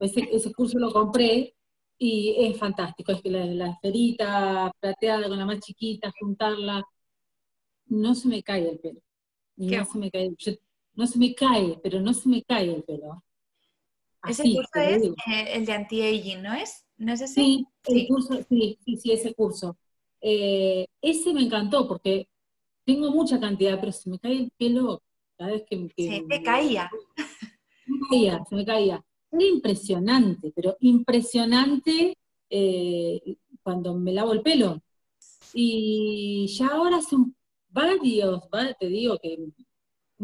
Ese, 0.00 0.28
ese 0.32 0.52
curso 0.52 0.78
lo 0.78 0.92
compré 0.92 1.54
y 1.98 2.34
es 2.38 2.58
fantástico. 2.58 3.12
Es 3.12 3.22
que 3.22 3.30
la, 3.30 3.44
la 3.46 3.70
esferita 3.70 4.72
plateada 4.80 5.28
con 5.28 5.38
la 5.38 5.46
más 5.46 5.60
chiquita, 5.60 6.12
juntarla, 6.18 6.84
no 7.86 8.14
se 8.14 8.28
me 8.28 8.42
cae 8.42 8.68
el 8.70 8.78
pelo. 8.78 9.00
No 9.56 9.84
se 9.84 9.98
me 9.98 10.10
cae. 10.10 10.30
No 10.94 11.06
se 11.06 11.18
me 11.18 11.34
cae, 11.34 11.78
pero 11.82 12.00
no 12.00 12.14
se 12.14 12.28
me 12.28 12.42
cae 12.42 12.74
el 12.74 12.82
pelo. 12.84 13.22
ese 14.28 14.42
curso 14.42 14.80
es 14.80 15.02
eh, 15.02 15.54
el 15.54 15.66
de 15.66 15.72
anti-aging, 15.72 16.42
¿no 16.42 16.54
es? 16.54 16.84
¿No 16.96 17.12
es 17.12 17.20
ese? 17.20 17.34
Sí, 17.34 17.66
el 17.84 18.06
curso, 18.06 18.40
sí, 18.48 18.78
sí, 18.84 18.96
sí, 18.96 19.12
ese 19.12 19.34
curso. 19.34 19.76
Eh, 20.20 20.86
ese 21.02 21.34
me 21.34 21.42
encantó 21.42 21.86
porque 21.86 22.28
tengo 22.84 23.10
mucha 23.10 23.40
cantidad, 23.40 23.78
pero 23.80 23.92
se 23.92 24.08
me 24.08 24.18
cae 24.18 24.32
el 24.32 24.52
pelo 24.56 25.02
cada 25.36 25.50
vez 25.52 25.64
que... 25.68 25.88
se 25.96 26.24
te 26.28 26.42
caía. 26.42 26.90
Se 27.84 27.92
me 27.92 27.98
caía, 28.08 28.44
se 28.48 28.54
me 28.56 28.64
caía. 28.64 29.04
Era 29.30 29.44
impresionante, 29.44 30.52
pero 30.54 30.76
impresionante 30.80 32.16
eh, 32.48 33.36
cuando 33.62 33.94
me 33.94 34.12
lavo 34.12 34.32
el 34.32 34.42
pelo. 34.42 34.80
Y 35.52 36.46
ya 36.48 36.68
ahora 36.68 37.00
son 37.02 37.34
varios, 37.68 38.48
te 38.78 38.86
digo 38.86 39.18
que 39.18 39.38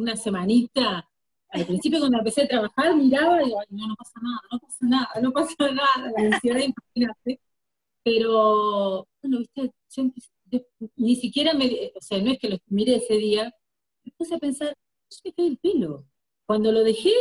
una 0.00 0.16
semanita, 0.16 1.09
al 1.50 1.66
principio 1.66 1.99
cuando 1.99 2.19
empecé 2.19 2.42
a 2.42 2.49
trabajar 2.49 2.95
miraba 2.95 3.42
y 3.42 3.47
digo, 3.47 3.61
no, 3.71 3.88
no 3.88 3.97
pasa 3.97 4.21
nada, 4.23 4.40
no 4.50 4.59
pasa 4.61 4.87
nada, 4.87 5.09
no 5.21 5.33
pasa 5.33 5.54
nada, 5.73 6.12
la 6.16 6.35
ansiedad 6.35 6.61
imagínate. 6.61 7.40
Pero, 8.02 9.07
bueno, 9.23 9.38
viste, 9.38 9.73
ni 10.97 11.16
siquiera 11.16 11.52
me, 11.54 11.92
o 11.95 12.00
sea, 12.00 12.21
no 12.23 12.30
es 12.30 12.38
que 12.38 12.49
lo 12.49 12.59
miré 12.69 12.97
ese 12.97 13.14
día, 13.14 13.54
me 14.04 14.12
puse 14.16 14.35
a 14.35 14.38
pensar, 14.38 14.76
se 15.09 15.21
me 15.25 15.35
cae 15.35 15.47
el 15.47 15.59
pelo. 15.59 16.07
Cuando 16.47 16.73
lo 16.73 16.83
dejé, 16.83 17.12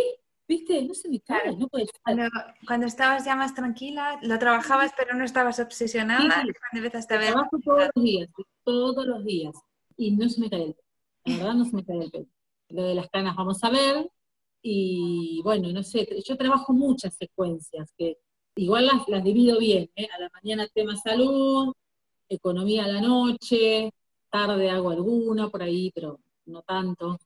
viste, 0.47 0.81
no 0.83 0.93
se 0.93 1.09
me 1.09 1.19
cae, 1.19 1.55
no 1.55 1.67
puede 1.67 1.87
cuando, 2.03 2.23
cuando, 2.65 2.87
estabas 2.87 3.25
ya 3.25 3.35
más 3.35 3.53
tranquila, 3.53 4.19
lo 4.21 4.39
trabajabas 4.39 4.93
pero 4.97 5.15
no 5.15 5.25
estabas 5.25 5.59
obsesionada, 5.59 6.43
sí, 6.43 6.77
empezaste 6.77 7.15
a 7.15 7.17
ver... 7.17 7.31
Trabajo 7.33 7.59
todos 7.63 7.89
los 7.93 8.03
días, 8.03 8.29
todos 8.63 9.05
los 9.05 9.25
días 9.25 9.55
y 9.97 10.11
no 10.11 10.29
se 10.29 10.41
me 10.41 10.49
cae 10.49 10.63
el 10.63 10.73
pelo. 10.73 10.87
La 11.25 11.37
verdad 11.37 11.53
no 11.53 11.65
se 11.65 11.75
me 11.75 11.85
cae 11.85 12.03
el 12.03 12.11
pelo. 12.11 12.27
Lo 12.69 12.83
de 12.83 12.95
las 12.95 13.09
canas 13.09 13.35
vamos 13.35 13.63
a 13.63 13.69
ver. 13.69 14.09
Y 14.61 15.41
bueno, 15.43 15.71
no 15.71 15.83
sé, 15.83 16.07
yo 16.25 16.37
trabajo 16.37 16.73
muchas 16.73 17.15
secuencias, 17.15 17.93
que 17.97 18.17
igual 18.55 18.87
las, 18.87 19.07
las 19.07 19.23
divido 19.23 19.57
bien. 19.59 19.89
¿eh? 19.95 20.07
A 20.15 20.19
la 20.19 20.29
mañana 20.33 20.67
tema 20.73 20.95
salud, 20.95 21.73
economía 22.27 22.85
a 22.85 22.87
la 22.87 23.01
noche, 23.01 23.91
tarde 24.29 24.69
hago 24.69 24.89
alguna 24.89 25.49
por 25.49 25.63
ahí, 25.63 25.91
pero 25.93 26.19
no 26.45 26.61
tanto. 26.63 27.19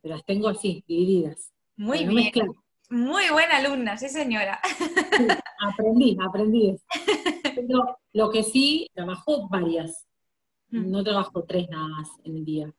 Pero 0.00 0.14
las 0.14 0.24
tengo 0.24 0.48
así, 0.48 0.84
divididas. 0.86 1.52
Muy 1.76 2.06
bien. 2.06 2.32
Muy 2.90 3.24
buena 3.30 3.58
alumna, 3.58 3.98
sí 3.98 4.08
señora. 4.08 4.58
aprendí, 5.60 6.16
aprendí. 6.26 6.74
Pero 7.54 7.98
lo 8.14 8.30
que 8.30 8.42
sí, 8.42 8.88
trabajo 8.94 9.46
varias 9.48 10.08
Mm. 10.70 10.90
No 10.90 11.02
trabajo 11.02 11.44
tres 11.44 11.68
nada 11.70 11.88
más 11.88 12.08
en 12.24 12.36
el 12.36 12.44
día, 12.44 12.72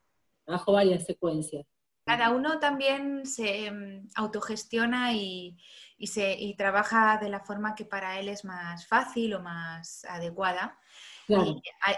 trabajo 0.45 0.71
varias 0.73 1.05
secuencias. 1.05 1.65
Cada 2.09 2.31
uno 2.31 2.57
también 2.57 3.23
se 3.27 3.69
mm, 3.69 4.07
autogestiona 4.15 5.13
y, 5.13 5.55
se, 6.01 6.33
y 6.33 6.55
trabaja 6.55 7.19
de 7.21 7.29
la 7.29 7.39
forma 7.39 7.75
que 7.75 7.85
para 7.85 8.19
él 8.19 8.29
es 8.29 8.45
más 8.45 8.87
fácil 8.87 9.35
o 9.35 9.41
más 9.41 10.03
adecuada. 10.05 10.79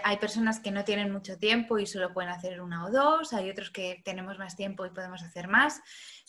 hay, 0.04 0.16
personas 0.18 0.60
que 0.60 0.70
no 0.70 0.84
tienen 0.84 1.10
mucho 1.10 1.38
tiempo 1.38 1.78
y 1.78 1.86
solo 1.86 2.12
pueden 2.12 2.30
hacer 2.30 2.60
una 2.60 2.84
o 2.84 2.90
dos, 2.90 3.32
hay 3.32 3.48
otros 3.48 3.70
que 3.70 4.02
tenemos 4.04 4.38
más 4.38 4.54
tiempo 4.54 4.84
y 4.84 4.90
podemos 4.90 5.22
hacer 5.22 5.48
más. 5.48 5.80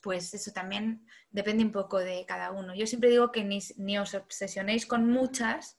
Pues 0.01 0.33
eso 0.33 0.53
también 0.53 1.05
depende 1.31 1.65
un 1.65 1.73
poco 1.73 1.99
de 1.99 2.23
cada 2.25 2.51
uno. 2.51 2.73
Yo 2.73 2.87
siempre 2.87 3.09
digo 3.09 3.33
que 3.33 3.43
ni, 3.43 3.59
ni 3.75 3.97
os 3.97 4.13
obsesionéis 4.13 4.85
con 4.85 5.09
muchas, 5.09 5.77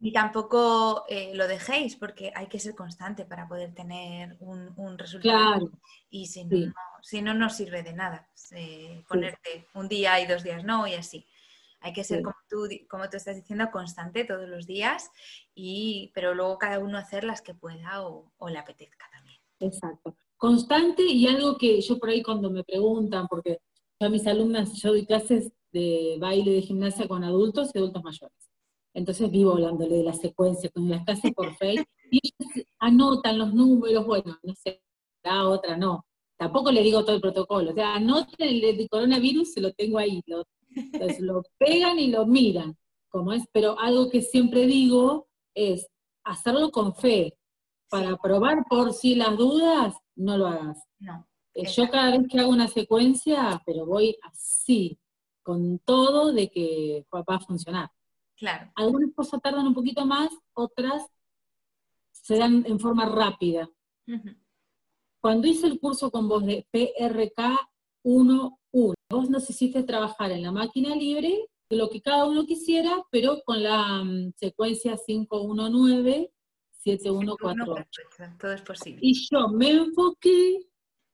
y 0.00 0.12
tampoco 0.12 1.04
eh, 1.08 1.32
lo 1.34 1.46
dejéis, 1.46 1.96
porque 1.96 2.32
hay 2.34 2.46
que 2.46 2.58
ser 2.58 2.74
constante 2.74 3.24
para 3.24 3.48
poder 3.48 3.74
tener 3.74 4.36
un, 4.40 4.98
resultado. 4.98 5.70
Y 6.10 6.26
si 6.26 6.44
no, 6.44 6.72
si 7.02 7.22
no, 7.22 7.34
no 7.34 7.50
sirve 7.50 7.82
de 7.82 7.92
nada 7.92 8.28
eh, 8.52 9.04
ponerte 9.08 9.68
un 9.74 9.88
día 9.88 10.20
y 10.20 10.26
dos 10.26 10.42
días 10.42 10.64
no 10.64 10.86
y 10.86 10.94
así. 10.94 11.26
Hay 11.80 11.92
que 11.92 12.02
ser, 12.02 12.22
como, 12.22 12.36
tú, 12.48 12.66
como 12.88 13.10
tú 13.10 13.18
estás 13.18 13.36
diciendo, 13.36 13.70
constante 13.70 14.24
todos 14.24 14.48
los 14.48 14.66
días, 14.66 15.10
y, 15.54 16.10
pero 16.14 16.34
luego 16.34 16.56
cada 16.56 16.78
uno 16.78 16.96
hacer 16.96 17.24
las 17.24 17.42
que 17.42 17.54
pueda 17.54 18.02
o, 18.06 18.32
o 18.38 18.48
le 18.48 18.58
apetezca 18.58 19.06
también. 19.12 19.38
Exacto. 19.60 20.16
Constante 20.38 21.02
y 21.02 21.26
algo 21.26 21.58
que 21.58 21.80
yo 21.82 21.98
por 21.98 22.08
ahí 22.08 22.22
cuando 22.22 22.50
me 22.50 22.64
preguntan, 22.64 23.28
porque 23.28 23.60
a 24.00 24.08
mis 24.08 24.26
alumnas, 24.26 24.72
yo 24.80 24.90
doy 24.90 25.06
clases 25.06 25.52
de 25.72 26.16
baile 26.20 26.52
de 26.52 26.62
gimnasia 26.62 27.08
con 27.08 27.24
adultos 27.24 27.70
y 27.74 27.78
adultos 27.78 28.02
mayores. 28.02 28.43
Entonces 28.94 29.30
vivo 29.30 29.52
hablándole 29.52 29.96
de 29.96 30.04
la 30.04 30.14
secuencia 30.14 30.70
con 30.70 30.88
las 30.88 31.04
clases 31.04 31.32
por 31.34 31.54
Facebook, 31.56 31.88
y 32.10 32.20
ellos 32.22 32.66
anotan 32.78 33.38
los 33.38 33.52
números, 33.52 34.06
bueno, 34.06 34.38
no 34.42 34.54
sé, 34.54 34.80
la 35.22 35.48
otra 35.48 35.76
no. 35.76 36.06
Tampoco 36.36 36.70
le 36.72 36.82
digo 36.82 37.04
todo 37.04 37.16
el 37.16 37.22
protocolo, 37.22 37.70
o 37.70 37.74
sea, 37.74 37.96
anoten 37.96 38.48
el 38.48 38.60
de 38.60 38.88
coronavirus, 38.88 39.52
se 39.52 39.60
lo 39.60 39.72
tengo 39.72 39.98
ahí, 39.98 40.22
lo, 40.26 40.44
entonces 40.70 41.20
lo 41.20 41.42
pegan 41.58 41.98
y 41.98 42.08
lo 42.08 42.26
miran, 42.26 42.76
como 43.08 43.32
es, 43.32 43.44
pero 43.52 43.78
algo 43.78 44.10
que 44.10 44.22
siempre 44.22 44.66
digo 44.66 45.26
es 45.54 45.86
hacerlo 46.24 46.70
con 46.70 46.94
fe, 46.94 47.36
para 47.94 48.16
probar 48.16 48.64
por 48.68 48.92
si 48.92 49.14
las 49.14 49.36
dudas, 49.36 49.94
no 50.16 50.36
lo 50.36 50.48
hagas. 50.48 50.82
No. 50.98 51.28
Eh, 51.54 51.66
yo 51.66 51.88
cada 51.88 52.10
vez 52.10 52.26
que 52.28 52.40
hago 52.40 52.50
una 52.50 52.66
secuencia, 52.66 53.62
pero 53.64 53.86
voy 53.86 54.16
así, 54.22 54.98
con 55.44 55.78
todo 55.78 56.32
de 56.32 56.50
que 56.50 57.06
va 57.14 57.22
a 57.28 57.38
funcionar. 57.38 57.90
Claro. 58.36 58.70
Algunas 58.74 59.14
cosas 59.14 59.40
tardan 59.40 59.66
un 59.66 59.74
poquito 59.74 60.04
más, 60.06 60.30
otras 60.54 61.02
se 62.10 62.36
dan 62.38 62.64
en 62.66 62.80
forma 62.80 63.06
rápida. 63.06 63.68
Cuando 65.20 65.46
hice 65.46 65.66
el 65.66 65.78
curso 65.78 66.10
con 66.10 66.28
vos 66.28 66.44
de 66.44 66.66
PRK 66.70 67.58
1.1, 68.04 68.94
vos 69.10 69.30
necesitaste 69.30 69.86
trabajar 69.86 70.32
en 70.32 70.42
la 70.42 70.52
máquina 70.52 70.94
libre, 70.94 71.48
lo 71.70 71.88
que 71.88 72.00
cada 72.00 72.26
uno 72.26 72.44
quisiera, 72.46 73.02
pero 73.10 73.42
con 73.44 73.62
la 73.62 74.04
mm, 74.04 74.32
secuencia 74.36 74.96
519, 75.06 76.30
7148. 76.70 78.00
Todo 78.38 78.52
es 78.52 78.62
posible. 78.62 79.00
Y 79.02 79.14
yo 79.14 79.48
me 79.48 79.70
enfoqué 79.70 80.66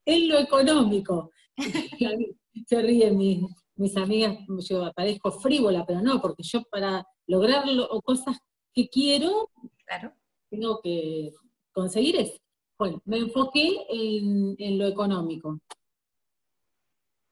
en 0.05 0.29
lo 0.29 0.39
económico. 0.39 1.31
Se 2.67 2.83
ríen 2.83 3.17
mis, 3.17 3.45
mis 3.81 3.97
amigas, 3.97 4.37
yo 4.69 4.85
aparezco 4.85 5.33
frívola, 5.33 5.87
pero 5.87 6.03
no, 6.03 6.21
porque 6.21 6.43
yo 6.43 6.63
para 6.71 7.07
lograr 7.27 7.65
cosas 8.05 8.39
que 8.75 8.89
quiero, 8.89 9.51
claro. 9.87 10.13
tengo 10.51 10.81
que 10.83 11.33
conseguir 11.73 12.17
eso. 12.17 12.39
Bueno, 12.79 13.01
me 13.07 13.19
enfoqué 13.19 13.87
en, 13.89 14.79
lo 14.79 14.87
económico. 14.87 15.61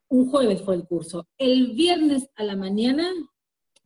Un 0.09 0.31
jueves 0.31 0.63
fue 0.63 0.77
el 0.77 0.87
curso. 0.87 1.27
El 1.37 1.73
viernes 1.73 2.31
a 2.35 2.45
la 2.45 2.57
mañana, 2.57 3.13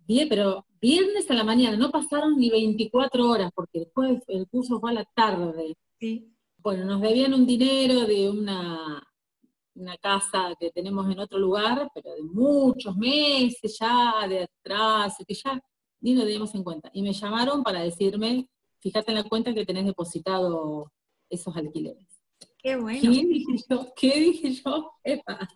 bien, 0.07 0.29
pero 0.29 0.65
viernes 0.81 1.29
a 1.31 1.35
la 1.35 1.45
mañana, 1.45 1.77
no 1.77 1.91
pasaron 1.91 2.37
ni 2.39 2.49
24 2.49 3.29
horas, 3.29 3.51
porque 3.55 3.81
después 3.81 4.23
el 4.29 4.47
curso 4.47 4.79
fue 4.79 4.93
a 4.93 4.95
la 4.95 5.05
tarde. 5.17 5.77
Sí. 5.99 6.33
Bueno, 6.59 6.85
nos 6.85 7.01
debían 7.01 7.35
un 7.35 7.45
dinero 7.45 8.07
de 8.07 8.31
una, 8.31 9.03
una 9.75 9.97
casa 9.97 10.55
que 10.59 10.71
tenemos 10.71 11.11
en 11.11 11.19
otro 11.19 11.39
lugar, 11.39 11.91
pero 11.95 12.15
de 12.15 12.23
muchos 12.23 12.97
meses 12.97 13.79
ya, 13.79 14.27
de 14.29 14.45
atrás, 14.45 15.17
que 15.27 15.35
ya 15.35 15.61
ni 16.01 16.15
lo 16.15 16.23
teníamos 16.23 16.55
en 16.55 16.65
cuenta. 16.65 16.91
Y 16.93 17.03
me 17.03 17.13
llamaron 17.13 17.63
para 17.63 17.81
decirme, 17.81 18.49
fíjate 18.81 19.13
en 19.13 19.19
la 19.19 19.25
cuenta 19.25 19.55
que 19.55 19.65
tenés 19.65 19.87
depositado 19.87 20.93
esos 21.31 21.57
alquileres. 21.57 22.07
Qué 22.59 22.77
bueno. 22.77 23.01
¿Qué 23.01 23.09
dije 23.09 23.65
yo? 23.69 23.93
¿Qué 23.97 24.21
dije 24.21 24.53
yo? 24.53 24.93
Epa. 25.03 25.49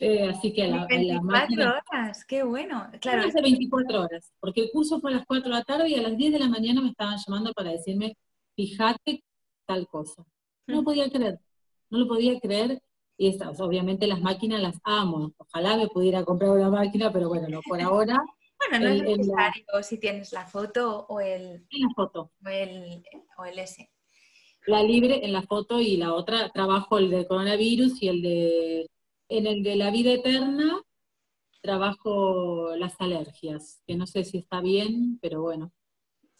Eh, 0.00 0.28
así 0.28 0.52
que 0.52 0.62
a 0.62 0.68
la, 0.68 0.86
24 0.86 1.62
horas, 1.62 2.24
qué 2.24 2.42
bueno. 2.42 2.88
Claro. 3.00 3.28
Hace 3.28 3.42
24 3.42 4.02
horas, 4.02 4.32
porque 4.40 4.62
el 4.62 4.70
curso 4.70 4.98
fue 4.98 5.12
a 5.12 5.16
las 5.16 5.26
4 5.26 5.50
de 5.50 5.56
la 5.56 5.62
tarde 5.62 5.90
y 5.90 5.94
a 5.94 6.02
las 6.02 6.16
10 6.16 6.32
de 6.32 6.38
la 6.38 6.48
mañana 6.48 6.80
me 6.80 6.88
estaban 6.88 7.18
llamando 7.18 7.52
para 7.52 7.70
decirme, 7.70 8.16
fíjate 8.54 9.22
tal 9.66 9.86
cosa. 9.88 10.24
No 10.66 10.76
lo 10.76 10.84
podía 10.84 11.10
creer, 11.10 11.38
no 11.90 11.98
lo 11.98 12.08
podía 12.08 12.40
creer. 12.40 12.80
Y 13.18 13.28
estas, 13.28 13.60
obviamente 13.60 14.06
las 14.06 14.20
máquinas 14.20 14.60
las 14.60 14.78
amo. 14.84 15.32
Ojalá 15.38 15.76
me 15.76 15.88
pudiera 15.88 16.24
comprar 16.24 16.50
una 16.50 16.70
máquina, 16.70 17.12
pero 17.12 17.28
bueno, 17.28 17.48
no, 17.48 17.60
por 17.62 17.80
ahora. 17.80 18.22
bueno, 18.70 18.86
no 18.86 18.94
es 18.94 19.02
necesario 19.02 19.64
si 19.82 19.98
tienes 19.98 20.32
la 20.32 20.46
foto 20.46 21.06
o 21.08 21.20
el. 21.20 21.66
En 21.70 21.82
la 21.82 21.94
foto. 21.94 22.32
O 22.44 22.48
el, 22.48 23.02
o 23.38 23.44
el 23.44 23.58
S 23.58 23.90
la 24.66 24.82
libre 24.82 25.24
en 25.24 25.32
la 25.32 25.42
foto 25.42 25.80
y 25.80 25.96
la 25.96 26.12
otra 26.12 26.50
trabajo 26.50 26.98
el 26.98 27.10
de 27.10 27.26
coronavirus 27.26 28.02
y 28.02 28.08
el 28.08 28.22
de, 28.22 28.90
en 29.28 29.46
el 29.46 29.62
de 29.62 29.76
la 29.76 29.90
vida 29.90 30.12
eterna 30.12 30.82
trabajo 31.62 32.76
las 32.76 32.94
alergias, 33.00 33.82
que 33.86 33.96
no 33.96 34.06
sé 34.06 34.24
si 34.24 34.38
está 34.38 34.60
bien, 34.60 35.18
pero 35.20 35.42
bueno. 35.42 35.72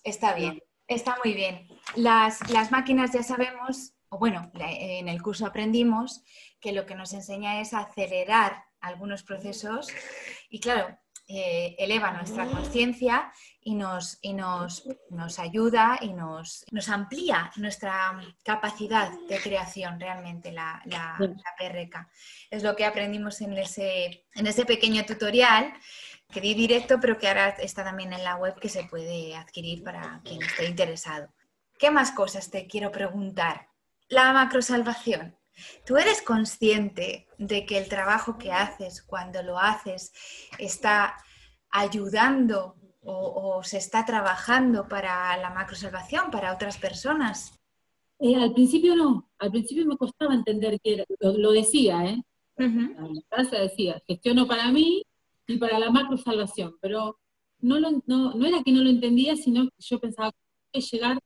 Está 0.04 0.35
bien, 0.35 0.62
está 0.87 1.18
muy 1.25 1.35
bien. 1.35 1.66
Las, 1.97 2.49
las 2.50 2.71
máquinas 2.71 3.12
ya 3.12 3.25
sabemos, 3.25 3.92
o 4.09 4.18
bueno, 4.18 4.52
en 4.54 5.09
el 5.09 5.21
curso 5.21 5.45
aprendimos 5.45 6.23
que 6.60 6.72
lo 6.72 6.86
que 6.86 6.94
nos 6.94 7.12
enseña 7.12 7.60
es 7.60 7.75
acelerar 7.75 8.64
algunos 8.80 9.22
procesos 9.22 9.88
y 10.48 10.60
claro, 10.60 10.98
eh, 11.28 11.75
eleva 11.80 12.12
nuestra 12.12 12.46
conciencia 12.46 13.33
y, 13.61 13.74
nos, 13.74 14.18
y 14.22 14.33
nos, 14.33 14.85
nos, 15.11 15.40
ayuda 15.40 15.98
y 16.00 16.12
nos, 16.12 16.64
nos, 16.70 16.88
amplía 16.88 17.50
nuestra 17.57 18.16
capacidad 18.44 19.11
de 19.28 19.40
creación 19.40 19.98
realmente, 19.98 20.52
la, 20.52 20.81
la, 20.85 21.16
PRK. 21.59 22.09
Es 22.48 22.62
lo 22.62 22.76
que 22.76 22.85
aprendimos 22.85 23.40
en 23.40 23.54
ese, 23.59 24.24
en 24.35 24.46
ese 24.46 24.64
pequeño 24.64 25.04
tutorial 25.04 25.74
que 26.31 26.40
di 26.40 26.54
directo, 26.54 27.00
pero 27.00 27.18
que 27.18 27.26
ahora 27.26 27.48
está 27.59 27.83
también 27.83 28.12
en 28.12 28.22
la 28.22 28.37
web 28.37 28.54
que 28.61 28.68
se 28.68 28.85
puede 28.85 29.35
adquirir 29.35 29.83
para 29.83 30.20
quien 30.24 30.40
esté 30.42 30.66
interesado. 30.66 31.35
¿Qué 31.76 31.90
más 31.90 32.12
cosas 32.12 32.50
te 32.50 32.68
quiero 32.68 32.92
preguntar? 32.92 33.68
La 34.09 34.33
macrosalvación. 34.33 35.37
¿Tú 35.85 35.97
eres 35.97 36.23
consciente 36.23 37.29
de 37.38 37.64
que 37.64 37.79
el 37.79 37.88
trabajo 37.88 38.38
que 38.38 38.53
haces 38.53 39.03
cuando 39.03 39.42
lo 39.42 39.59
haces 39.59 40.12
está 40.59 41.16
ayudando 41.71 42.77
o, 43.03 43.62
se 43.62 43.79
está 43.79 44.05
trabajando 44.05 44.88
para 44.88 45.37
la 45.37 45.51
macrosalvación, 45.51 46.31
para 46.31 46.53
otras 46.53 46.77
personas? 46.77 47.59
Eh, 48.19 48.35
al 48.35 48.53
principio 48.53 48.97
no, 48.97 49.31
al 49.38 49.51
principio 49.51 49.87
me 49.87 49.97
costaba 49.97 50.35
entender 50.35 50.81
que 50.81 51.05
lo, 51.21 51.53
decía, 51.53 52.05
¿eh? 52.05 52.23
La 52.57 53.21
casa 53.29 53.59
decía, 53.59 54.03
gestiono 54.07 54.47
para 54.47 54.73
mí 54.73 55.05
y 55.47 55.59
para 55.59 55.79
la 55.79 55.90
macrosalvación, 55.90 56.77
pero 56.81 57.19
no, 57.61 57.79
no, 58.07 58.47
era 58.47 58.62
que 58.62 58.73
no 58.73 58.83
lo 58.83 58.90
entendía, 58.90 59.37
sino 59.37 59.66
que 59.66 59.77
yo 59.79 60.01
pensaba 60.01 60.33
que 60.73 60.81
llegar, 60.81 61.19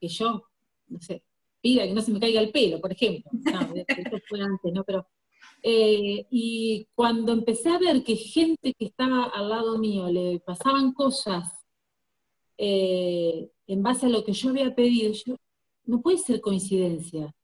que 0.00 0.08
yo, 0.08 0.44
no 0.88 1.00
sé, 1.00 1.22
que 1.74 1.92
no 1.92 2.00
se 2.00 2.12
me 2.12 2.20
caiga 2.20 2.40
el 2.40 2.50
pelo, 2.50 2.80
por 2.80 2.92
ejemplo. 2.92 3.30
No, 3.32 3.60
fue 4.28 4.40
antes, 4.40 4.72
¿no? 4.72 4.84
Pero, 4.84 5.06
eh, 5.62 6.26
y 6.30 6.86
cuando 6.94 7.32
empecé 7.32 7.70
a 7.70 7.78
ver 7.78 8.02
que 8.02 8.16
gente 8.16 8.74
que 8.74 8.86
estaba 8.86 9.24
al 9.24 9.48
lado 9.48 9.78
mío 9.78 10.08
le 10.08 10.40
pasaban 10.40 10.92
cosas 10.92 11.52
eh, 12.58 13.50
en 13.66 13.82
base 13.82 14.06
a 14.06 14.08
lo 14.10 14.24
que 14.24 14.32
yo 14.32 14.50
había 14.50 14.74
pedido, 14.74 15.12
yo, 15.12 15.36
no 15.84 16.00
puede 16.00 16.18
ser 16.18 16.40
coincidencia. 16.40 17.34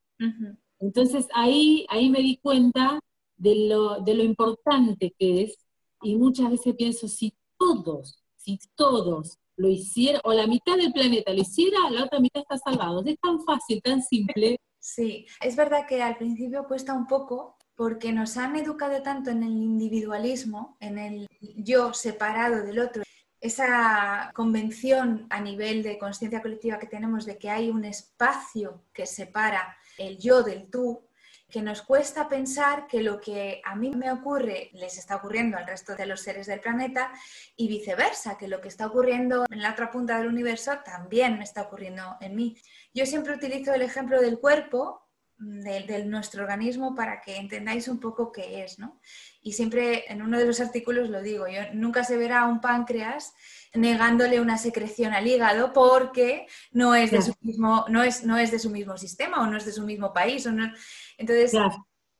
Entonces 0.79 1.27
ahí, 1.33 1.85
ahí 1.89 2.09
me 2.09 2.19
di 2.19 2.37
cuenta 2.37 2.99
de 3.35 3.67
lo, 3.67 3.99
de 4.01 4.13
lo 4.15 4.23
importante 4.23 5.13
que 5.17 5.43
es, 5.43 5.57
y 6.01 6.15
muchas 6.15 6.51
veces 6.51 6.75
pienso, 6.75 7.07
si 7.07 7.33
todos, 7.57 8.23
si 8.35 8.59
todos 8.75 9.39
lo 9.63 9.69
hiciera, 9.69 10.19
o 10.25 10.33
la 10.33 10.45
mitad 10.45 10.75
del 10.75 10.91
planeta 10.91 11.33
lo 11.33 11.41
hiciera, 11.41 11.89
la 11.89 12.03
otra 12.03 12.19
mitad 12.19 12.41
está 12.41 12.57
salvado. 12.57 13.01
Es 13.05 13.17
tan 13.19 13.41
fácil, 13.43 13.81
tan 13.81 14.03
simple. 14.03 14.59
Sí, 14.79 15.25
es 15.41 15.55
verdad 15.55 15.87
que 15.87 16.01
al 16.01 16.17
principio 16.17 16.67
cuesta 16.67 16.93
un 16.93 17.07
poco 17.07 17.57
porque 17.75 18.11
nos 18.11 18.35
han 18.37 18.55
educado 18.57 19.01
tanto 19.01 19.29
en 19.31 19.41
el 19.41 19.53
individualismo, 19.53 20.77
en 20.81 20.97
el 20.97 21.27
yo 21.39 21.93
separado 21.93 22.63
del 22.63 22.79
otro, 22.79 23.03
esa 23.39 24.31
convención 24.35 25.27
a 25.29 25.39
nivel 25.39 25.81
de 25.81 25.97
conciencia 25.97 26.41
colectiva 26.41 26.77
que 26.79 26.87
tenemos 26.87 27.25
de 27.25 27.37
que 27.37 27.49
hay 27.49 27.69
un 27.69 27.85
espacio 27.85 28.83
que 28.93 29.05
separa 29.05 29.77
el 29.97 30.17
yo 30.19 30.43
del 30.43 30.69
tú, 30.69 31.07
que 31.53 31.61
nos 31.61 31.83
cuesta 31.83 32.27
pensar 32.27 32.87
que 32.87 33.03
lo 33.03 33.21
que 33.21 33.61
a 33.63 33.75
mí 33.75 33.91
me 33.91 34.11
ocurre 34.11 34.71
les 34.73 34.97
está 34.97 35.17
ocurriendo 35.17 35.55
al 35.55 35.67
resto 35.67 35.95
de 35.95 36.07
los 36.07 36.19
seres 36.19 36.47
del 36.47 36.59
planeta 36.59 37.11
y 37.55 37.67
viceversa, 37.67 38.39
que 38.39 38.47
lo 38.47 38.59
que 38.59 38.69
está 38.69 38.87
ocurriendo 38.87 39.45
en 39.51 39.61
la 39.61 39.73
otra 39.73 39.91
punta 39.91 40.17
del 40.17 40.29
universo 40.29 40.71
también 40.83 41.37
me 41.37 41.43
está 41.43 41.61
ocurriendo 41.61 42.17
en 42.21 42.35
mí. 42.35 42.57
Yo 42.91 43.05
siempre 43.05 43.35
utilizo 43.35 43.71
el 43.71 43.83
ejemplo 43.83 44.19
del 44.19 44.39
cuerpo, 44.39 45.03
de, 45.37 46.05
nuestro 46.05 46.43
organismo, 46.43 46.95
para 46.95 47.21
que 47.21 47.37
entendáis 47.37 47.87
un 47.87 47.99
poco 47.99 48.31
qué 48.31 48.63
es, 48.63 48.79
¿no? 48.79 48.99
Y 49.41 49.53
siempre 49.53 50.11
en 50.11 50.21
uno 50.21 50.39
de 50.39 50.45
los 50.45 50.59
artículos 50.59 51.09
lo 51.09 51.21
digo, 51.21 51.47
yo 51.47 51.61
nunca 51.73 52.03
se 52.03 52.17
verá 52.17 52.45
un 52.45 52.61
páncreas 52.61 53.33
negándole 53.73 54.39
una 54.39 54.57
secreción 54.57 55.13
al 55.13 55.27
hígado 55.27 55.73
porque 55.73 56.47
no 56.71 56.95
es 56.95 57.11
de 57.11 57.21
su 57.21 57.33
mismo, 57.41 57.85
no 57.89 58.03
es, 58.03 58.23
no 58.23 58.37
es 58.37 58.51
de 58.51 58.59
su 58.59 58.69
mismo 58.69 58.97
sistema 58.97 59.41
o 59.41 59.47
no 59.47 59.57
es 59.57 59.65
de 59.65 59.71
su 59.71 59.83
mismo 59.83 60.13
país. 60.13 60.45
O 60.45 60.51
no, 60.51 60.71
entonces, 61.17 61.53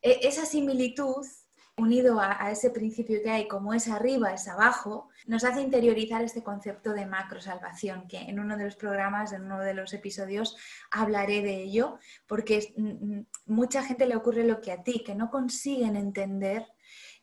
e, 0.02 0.20
esa 0.28 0.46
similitud 0.46 1.26
unido 1.78 2.20
a, 2.20 2.52
ese 2.52 2.70
principio 2.70 3.22
que 3.24 3.32
hay, 3.32 3.48
como 3.48 3.74
es 3.74 3.88
arriba, 3.88 4.34
es 4.34 4.48
abajo, 4.48 5.10
nos 5.26 5.44
hace 5.44 5.62
interiorizar 5.62 6.22
este 6.22 6.44
concepto 6.44 6.94
de 6.94 7.08
macrosalvación, 7.08 8.08
que 8.08 8.18
en 8.18 8.40
uno 8.40 8.58
de 8.58 8.66
los 8.66 8.76
programas, 8.76 9.34
en 9.34 9.44
uno 9.44 9.60
de 9.60 9.74
los 9.74 9.94
episodios, 9.94 10.56
hablaré 10.92 11.42
de 11.42 11.64
ello, 11.64 11.98
porque 12.28 12.74
mm, 12.78 13.16
mm, 13.18 13.26
mucha 13.48 13.84
gente 13.84 14.06
le 14.06 14.16
ocurre 14.16 14.44
lo 14.44 14.62
que 14.62 14.72
a 14.72 14.84
ti, 14.84 15.04
que 15.04 15.16
no 15.16 15.32
consiguen 15.32 15.96
entender 15.96 16.68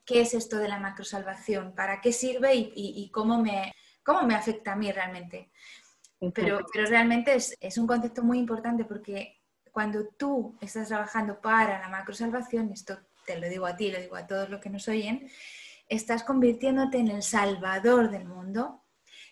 qué 0.04 0.22
es 0.22 0.35
esto 0.35 0.56
de 0.56 0.68
la 0.68 0.80
macrosalvación, 0.80 1.74
para 1.74 2.00
qué 2.00 2.12
sirve 2.12 2.54
y, 2.54 3.09
cómo, 3.12 3.40
me, 3.40 3.72
cómo 4.02 4.22
me 4.22 4.35
afecta 4.35 4.72
a 4.72 4.76
mí 4.76 4.90
realmente. 4.90 5.52
Pero, 6.35 6.66
pero 6.72 6.87
realmente 6.87 7.35
es, 7.35 7.56
es 7.61 7.78
un 7.78 7.87
concepto 7.87 8.22
muy 8.24 8.38
importante 8.38 8.85
porque 8.85 9.39
cuando 9.72 10.06
tú 10.06 10.56
estás 10.61 10.88
trabajando 10.88 11.40
para 11.40 11.80
la 11.80 11.88
macrosalvación, 11.88 12.72
esto 12.72 12.98
te 13.26 13.38
lo 13.38 13.48
digo 13.48 13.66
a 13.66 13.76
ti, 13.76 13.90
lo 13.90 14.00
digo 14.00 14.16
a 14.16 14.26
todos 14.26 14.48
los 14.50 14.61
que 14.61 14.70
nos 14.70 14.88
oyen, 14.88 15.30
estás 15.88 16.24
convirtiéndote 16.24 16.98
en 16.98 17.09
el 17.09 17.22
salvador 17.22 18.11
del 18.11 18.24
mundo 18.24 18.83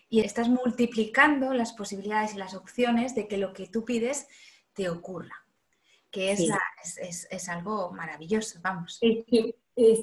y 0.09 0.21
estás 0.21 0.49
multiplicando 0.49 1.53
las 1.53 1.73
posibilidades 1.73 2.33
y 2.33 2.37
las 2.37 2.55
opciones 2.55 3.15
de 3.15 3.27
que 3.27 3.37
lo 3.37 3.53
que 3.53 3.67
tú 3.67 3.85
pides 3.85 4.27
te 4.73 4.89
ocurra, 4.89 5.45
que 6.11 6.31
es, 6.31 6.49
es, 7.29 7.49
algo 7.49 7.91
maravilloso, 7.91 8.59
vamos. 8.61 8.97
Es 9.01 9.25
que, 9.25 9.55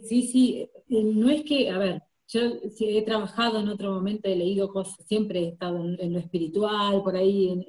sí, 0.06 0.28
sí, 0.28 0.70
no 0.88 1.30
es 1.30 1.42
que, 1.44 1.70
a 1.70 1.78
ver, 1.78 2.02
yo 2.28 2.40
he 2.80 3.02
trabajado 3.02 3.60
en 3.60 3.68
otro 3.68 3.92
momento, 3.92 4.28
he 4.28 4.36
leído 4.36 4.72
cosas, 4.72 4.96
siempre 5.06 5.40
he 5.40 5.48
estado 5.48 5.78
en, 5.78 6.12
lo 6.12 6.18
espiritual, 6.18 7.02
por 7.02 7.16
ahí, 7.16 7.66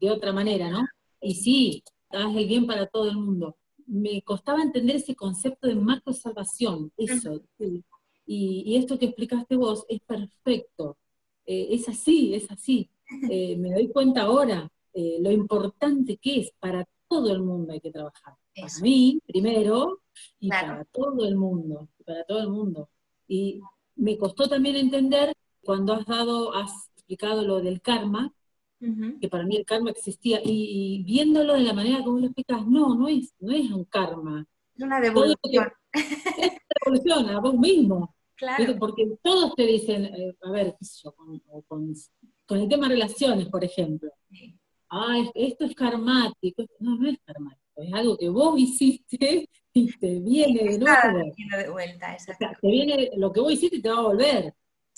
de 0.00 0.10
otra 0.10 0.32
manera, 0.32 0.70
¿no? 0.70 0.86
Y 1.20 1.34
sí, 1.34 1.82
haz 2.10 2.36
el 2.36 2.46
bien 2.46 2.66
para 2.66 2.86
todo 2.86 3.08
el 3.08 3.16
mundo. 3.16 3.56
Me 3.86 4.22
costaba 4.22 4.62
entender 4.62 4.96
ese 4.96 5.14
concepto 5.14 5.66
de 5.68 5.74
macro 5.74 6.12
salvación, 6.12 6.92
eso. 6.96 7.42
Y, 8.26 8.76
esto 8.76 8.98
que 8.98 9.06
explicaste 9.06 9.56
vos 9.56 9.86
es 9.88 10.00
perfecto. 10.00 10.98
Eh, 11.46 11.68
es 11.70 11.88
así, 11.88 12.34
es 12.34 12.50
así. 12.50 12.90
Eh, 13.30 13.56
me 13.56 13.72
doy 13.72 13.88
cuenta 13.88 14.22
ahora 14.22 14.70
eh, 14.92 15.18
lo 15.20 15.30
importante 15.30 16.18
que 16.18 16.40
es 16.40 16.52
para 16.58 16.86
todo 17.08 17.32
el 17.32 17.40
mundo 17.40 17.72
hay 17.72 17.80
que 17.80 17.90
trabajar. 17.90 18.34
Para 18.54 18.72
mí, 18.82 19.20
primero, 19.26 20.02
y 20.40 20.48
para 20.48 20.84
todo 20.86 21.26
el 21.26 21.36
mundo, 21.36 21.88
para 22.04 22.24
todo 22.24 22.40
el 22.40 22.50
mundo. 22.50 22.90
Y 23.26 23.60
me 23.96 24.18
costó 24.18 24.48
también 24.48 24.76
entender 24.76 25.32
cuando 25.62 25.92
has 25.94 26.06
dado, 26.06 26.54
has 26.54 26.90
explicado 26.96 27.42
lo 27.42 27.60
del 27.60 27.80
karma, 27.80 28.34
que 28.80 29.28
para 29.28 29.44
mí 29.44 29.56
el 29.56 29.64
karma 29.64 29.90
existía, 29.90 30.40
y, 30.44 31.02
viéndolo 31.04 31.54
de 31.54 31.62
la 31.62 31.72
manera 31.72 32.02
como 32.04 32.18
lo 32.18 32.26
explicas, 32.26 32.66
no, 32.66 32.94
no 32.94 33.08
es, 33.08 33.34
no 33.40 33.52
es 33.52 33.70
un 33.70 33.84
karma. 33.84 34.46
Es 34.76 34.82
una 34.82 35.00
devolución. 35.00 35.68
es 35.92 36.50
una 36.50 36.60
devolución 36.84 37.30
a 37.30 37.40
vos 37.40 37.54
mismo. 37.58 38.14
Claro. 38.36 38.76
Porque 38.78 39.18
todos 39.20 39.54
te 39.56 39.66
dicen, 39.66 40.04
eh, 40.04 40.36
a 40.42 40.50
ver, 40.52 40.76
qué 40.78 40.84
sé 40.84 41.00
yo, 41.02 41.14
con, 41.66 41.92
el 42.60 42.68
tema 42.68 42.88
de 42.88 42.94
relaciones, 42.94 43.48
por 43.48 43.64
ejemplo. 43.64 44.10
Ah, 44.90 45.24
esto 45.34 45.64
es 45.64 45.74
karmático. 45.74 46.64
No, 46.78 46.96
no 46.96 47.08
es 47.08 47.18
karmático, 47.24 47.82
es 47.82 47.92
algo 47.92 48.16
que 48.16 48.28
vos 48.28 48.58
hiciste 48.58 49.48
y 49.72 49.98
te 49.98 50.20
viene 50.20 50.62
de 50.62 50.78
nuevo. 50.78 51.34
de 51.56 51.70
vuelta, 51.70 52.16
te 52.60 52.68
viene, 52.68 53.10
lo 53.16 53.32
que 53.32 53.40
vos 53.40 53.52
hiciste 53.52 53.80
te 53.80 53.90
va 53.90 53.98
a 53.98 54.02
volver. 54.02 54.54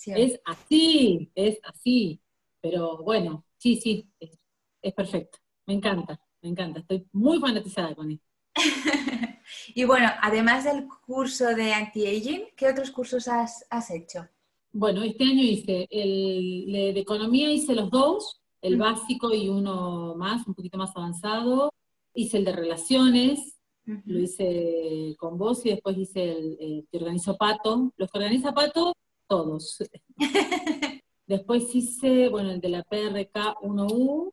Es 0.07 0.41
así, 0.45 1.31
es 1.35 1.59
así. 1.65 2.21
Pero 2.61 3.03
bueno, 3.03 3.45
sí, 3.61 3.77
sí, 3.77 4.11
es, 4.19 4.95
perfecto. 4.95 5.39
Me 5.67 5.75
encanta, 5.75 6.21
me 6.43 6.49
encanta. 6.49 6.81
Estoy 6.81 7.07
muy 7.13 7.39
fanatizada 7.39 7.95
con 7.95 8.11
esto. 8.11 8.27
y 9.75 9.85
bueno, 9.85 10.09
además 10.21 10.65
del 10.65 10.89
curso 11.07 11.55
de 11.55 11.73
anti-aging, 11.73 12.47
¿qué 12.57 12.69
otros 12.69 12.91
cursos 12.91 13.29
has, 13.29 13.91
hecho? 13.91 14.27
Bueno, 14.73 15.03
este 15.03 15.25
año 15.25 15.43
hice 15.43 15.87
el 15.91 16.73
de 16.73 17.01
economía, 17.01 17.53
hice 17.53 17.75
los 17.75 17.91
dos, 17.91 18.41
el 18.63 18.77
básico 18.77 19.35
y 19.35 19.49
uno 19.49 20.15
más, 20.17 20.47
un 20.47 20.55
poquito 20.55 20.79
más 20.79 20.97
avanzado. 20.97 21.73
Hice 22.15 22.39
el 22.39 22.45
de 22.45 22.53
relaciones, 22.53 23.61
lo 23.85 24.19
hice 24.19 25.15
con 25.19 25.37
vos 25.39 25.65
y 25.67 25.71
después 25.71 25.97
hice 25.99 26.33
el 26.33 26.89
que 26.91 26.99
organizó 26.99 27.37
Pato. 27.37 27.93
Los 27.97 28.11
que 28.11 28.19
organiza 28.19 28.53
Pato, 28.53 28.95
todos. 29.29 29.79
después 31.31 31.73
hice, 31.75 32.29
bueno, 32.29 32.51
el 32.51 32.61
de 32.61 32.69
la 32.69 32.83
PRK 32.83 33.57
1U, 33.63 34.33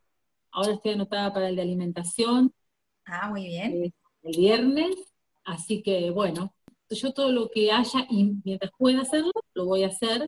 ahora 0.50 0.72
estoy 0.72 0.92
anotada 0.92 1.32
para 1.32 1.48
el 1.48 1.54
de 1.54 1.62
alimentación. 1.62 2.52
Ah, 3.06 3.30
muy 3.30 3.46
bien. 3.46 3.84
Eh, 3.84 3.92
el 4.24 4.36
viernes, 4.36 4.96
así 5.44 5.80
que 5.80 6.10
bueno, 6.10 6.52
yo 6.90 7.12
todo 7.12 7.30
lo 7.30 7.50
que 7.50 7.70
haya 7.70 8.04
y 8.10 8.34
mientras 8.44 8.72
pueda 8.76 9.02
hacerlo, 9.02 9.30
lo 9.54 9.66
voy 9.66 9.84
a 9.84 9.88
hacer 9.88 10.26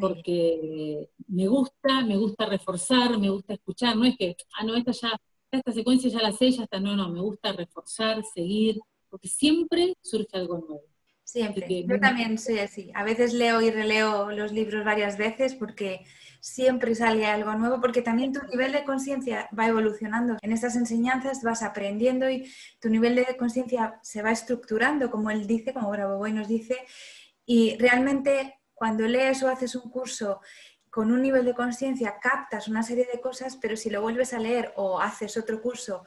porque 0.00 1.08
me 1.28 1.46
gusta, 1.46 2.04
me 2.04 2.16
gusta 2.16 2.46
reforzar, 2.46 3.16
me 3.18 3.30
gusta 3.30 3.54
escuchar, 3.54 3.96
no 3.96 4.04
es 4.04 4.16
que, 4.18 4.36
ah, 4.58 4.64
no, 4.64 4.74
esta 4.74 4.92
ya, 4.92 5.12
esta 5.50 5.72
secuencia 5.72 6.10
ya 6.10 6.20
la 6.20 6.32
sé, 6.32 6.50
ya 6.50 6.64
está, 6.64 6.78
no, 6.80 6.94
no, 6.96 7.08
me 7.08 7.20
gusta 7.20 7.52
reforzar, 7.52 8.22
seguir, 8.24 8.78
porque 9.08 9.28
siempre 9.28 9.94
surge 10.02 10.36
algo 10.36 10.58
nuevo. 10.58 10.82
Siempre, 11.30 11.84
yo 11.86 12.00
también 12.00 12.38
soy 12.38 12.58
así, 12.58 12.90
a 12.94 13.04
veces 13.04 13.34
leo 13.34 13.60
y 13.60 13.70
releo 13.70 14.30
los 14.30 14.50
libros 14.50 14.82
varias 14.82 15.18
veces 15.18 15.54
porque 15.54 16.06
siempre 16.40 16.94
sale 16.94 17.26
algo 17.26 17.52
nuevo, 17.52 17.82
porque 17.82 18.00
también 18.00 18.32
tu 18.32 18.40
nivel 18.46 18.72
de 18.72 18.82
conciencia 18.82 19.46
va 19.56 19.66
evolucionando. 19.66 20.38
En 20.40 20.52
estas 20.52 20.74
enseñanzas 20.74 21.42
vas 21.42 21.62
aprendiendo 21.62 22.30
y 22.30 22.50
tu 22.80 22.88
nivel 22.88 23.14
de 23.14 23.36
conciencia 23.36 24.00
se 24.02 24.22
va 24.22 24.30
estructurando, 24.30 25.10
como 25.10 25.30
él 25.30 25.46
dice, 25.46 25.74
como 25.74 25.90
Bravo 25.90 26.16
Boy 26.16 26.32
nos 26.32 26.48
dice, 26.48 26.78
y 27.44 27.76
realmente 27.76 28.60
cuando 28.72 29.06
lees 29.06 29.42
o 29.42 29.48
haces 29.48 29.74
un 29.74 29.90
curso 29.90 30.40
con 30.88 31.12
un 31.12 31.20
nivel 31.20 31.44
de 31.44 31.54
conciencia 31.54 32.20
captas 32.22 32.68
una 32.68 32.82
serie 32.82 33.06
de 33.12 33.20
cosas, 33.20 33.58
pero 33.60 33.76
si 33.76 33.90
lo 33.90 34.00
vuelves 34.00 34.32
a 34.32 34.38
leer 34.38 34.72
o 34.76 34.98
haces 34.98 35.36
otro 35.36 35.60
curso, 35.60 36.06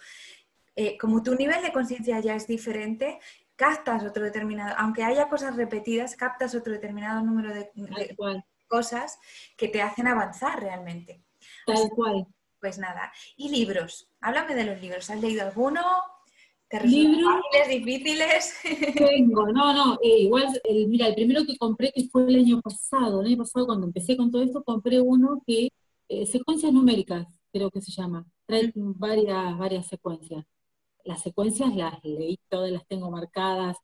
eh, 0.76 0.98
como 0.98 1.22
tu 1.22 1.36
nivel 1.36 1.62
de 1.62 1.72
conciencia 1.72 2.20
ya 2.22 2.34
es 2.34 2.48
diferente, 2.48 3.20
captas 3.56 4.04
otro 4.04 4.24
determinado, 4.24 4.76
aunque 4.78 5.04
haya 5.04 5.30
cosas 5.30 5.56
repetidas, 5.56 6.16
captas 6.16 6.56
otro 6.56 6.74
determinado 6.74 7.24
número 7.24 7.54
de, 7.54 7.72
cosas 8.68 9.20
que 9.58 9.68
te 9.68 9.82
hacen 9.82 10.08
avanzar 10.08 10.60
realmente. 10.60 11.24
Tal 11.66 11.90
cual. 11.90 12.28
Pues 12.60 12.78
nada. 12.78 13.12
Y 13.36 13.50
libros. 13.50 14.10
Háblame 14.22 14.56
de 14.56 14.64
los 14.66 14.82
libros. 14.82 15.10
¿Has 15.10 15.20
leído 15.20 15.44
alguno? 15.44 15.82
¿Te 16.72 16.88
libros 16.88 17.42
difíciles? 17.68 18.56
Tengo, 18.96 19.48
no, 19.52 19.74
no, 19.74 20.00
eh, 20.02 20.22
igual, 20.22 20.48
mira, 20.88 21.08
el 21.08 21.16
primero 21.16 21.46
que 21.46 21.58
compré, 21.58 21.92
que 21.92 22.06
fue 22.06 22.24
el 22.24 22.36
año 22.38 22.62
pasado, 22.62 23.20
el 23.20 23.28
año 23.28 23.40
pasado 23.40 23.66
cuando 23.66 23.88
empecé 23.88 24.16
con 24.16 24.32
todo 24.32 24.42
esto, 24.42 24.64
compré 24.64 25.02
uno 25.02 25.44
que, 25.46 25.68
eh, 26.08 26.26
secuencias 26.26 26.72
numéricas, 26.72 27.28
creo 27.52 27.70
que 27.70 27.82
se 27.82 27.92
llama, 27.92 28.26
trae 28.46 28.72
varias, 28.74 29.58
varias 29.58 29.88
secuencias. 29.88 30.46
Las 31.06 31.22
secuencias 31.22 31.76
las 31.76 32.04
leí 32.04 32.40
todas, 32.50 32.72
las 32.72 32.86
tengo 32.88 33.10
marcadas. 33.12 33.78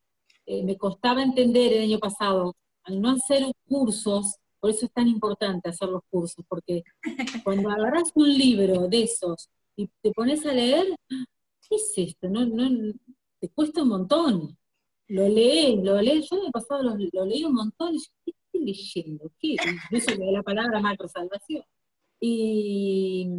Eh, 0.46 0.64
me 0.64 0.78
costaba 0.78 1.24
entender 1.24 1.74
el 1.74 1.84
año 1.84 2.00
pasado, 2.00 2.56
al 2.84 3.02
no 3.02 3.12
hacer 3.12 3.46
cursos, 3.68 4.38
por 4.60 4.72
eso 4.72 4.86
es 4.86 4.92
tan 4.94 5.08
importante 5.08 5.70
hacer 5.70 5.90
los 5.90 6.02
cursos, 6.10 6.44
porque 6.48 6.84
cuando 7.44 7.70
agarras 7.70 8.12
un 8.16 8.34
libro 8.34 8.88
de 8.88 9.04
esos 9.04 9.50
y 9.76 9.90
te 10.02 10.12
pones 10.12 10.46
a 10.46 10.54
leer, 10.54 10.88
¿qué 11.08 11.76
es 11.76 11.94
esto? 11.98 12.30
No, 12.30 12.46
no, 12.46 12.94
te 13.40 13.50
cuesta 13.50 13.84
un 13.84 13.90
montón. 13.90 14.58
Lo 15.10 15.28
lees, 15.28 15.84
lo 15.84 16.02
lees, 16.02 16.30
yo 16.30 16.38
en 16.38 16.46
el 16.48 16.52
pasado 16.52 16.84
lo, 16.84 17.26
leí 17.26 17.44
un 17.46 17.54
montón 17.54 17.96
y 17.96 18.00
yo, 18.00 18.06
¿qué 18.26 18.32
estoy 18.32 18.66
leyendo? 18.66 19.32
¿Qué? 19.40 19.56
Eso 19.92 20.16
de 20.18 20.32
la 20.32 20.44
palabra 20.44 20.80
macro 20.80 21.08
salvación. 21.08 21.64
Y 22.20 23.30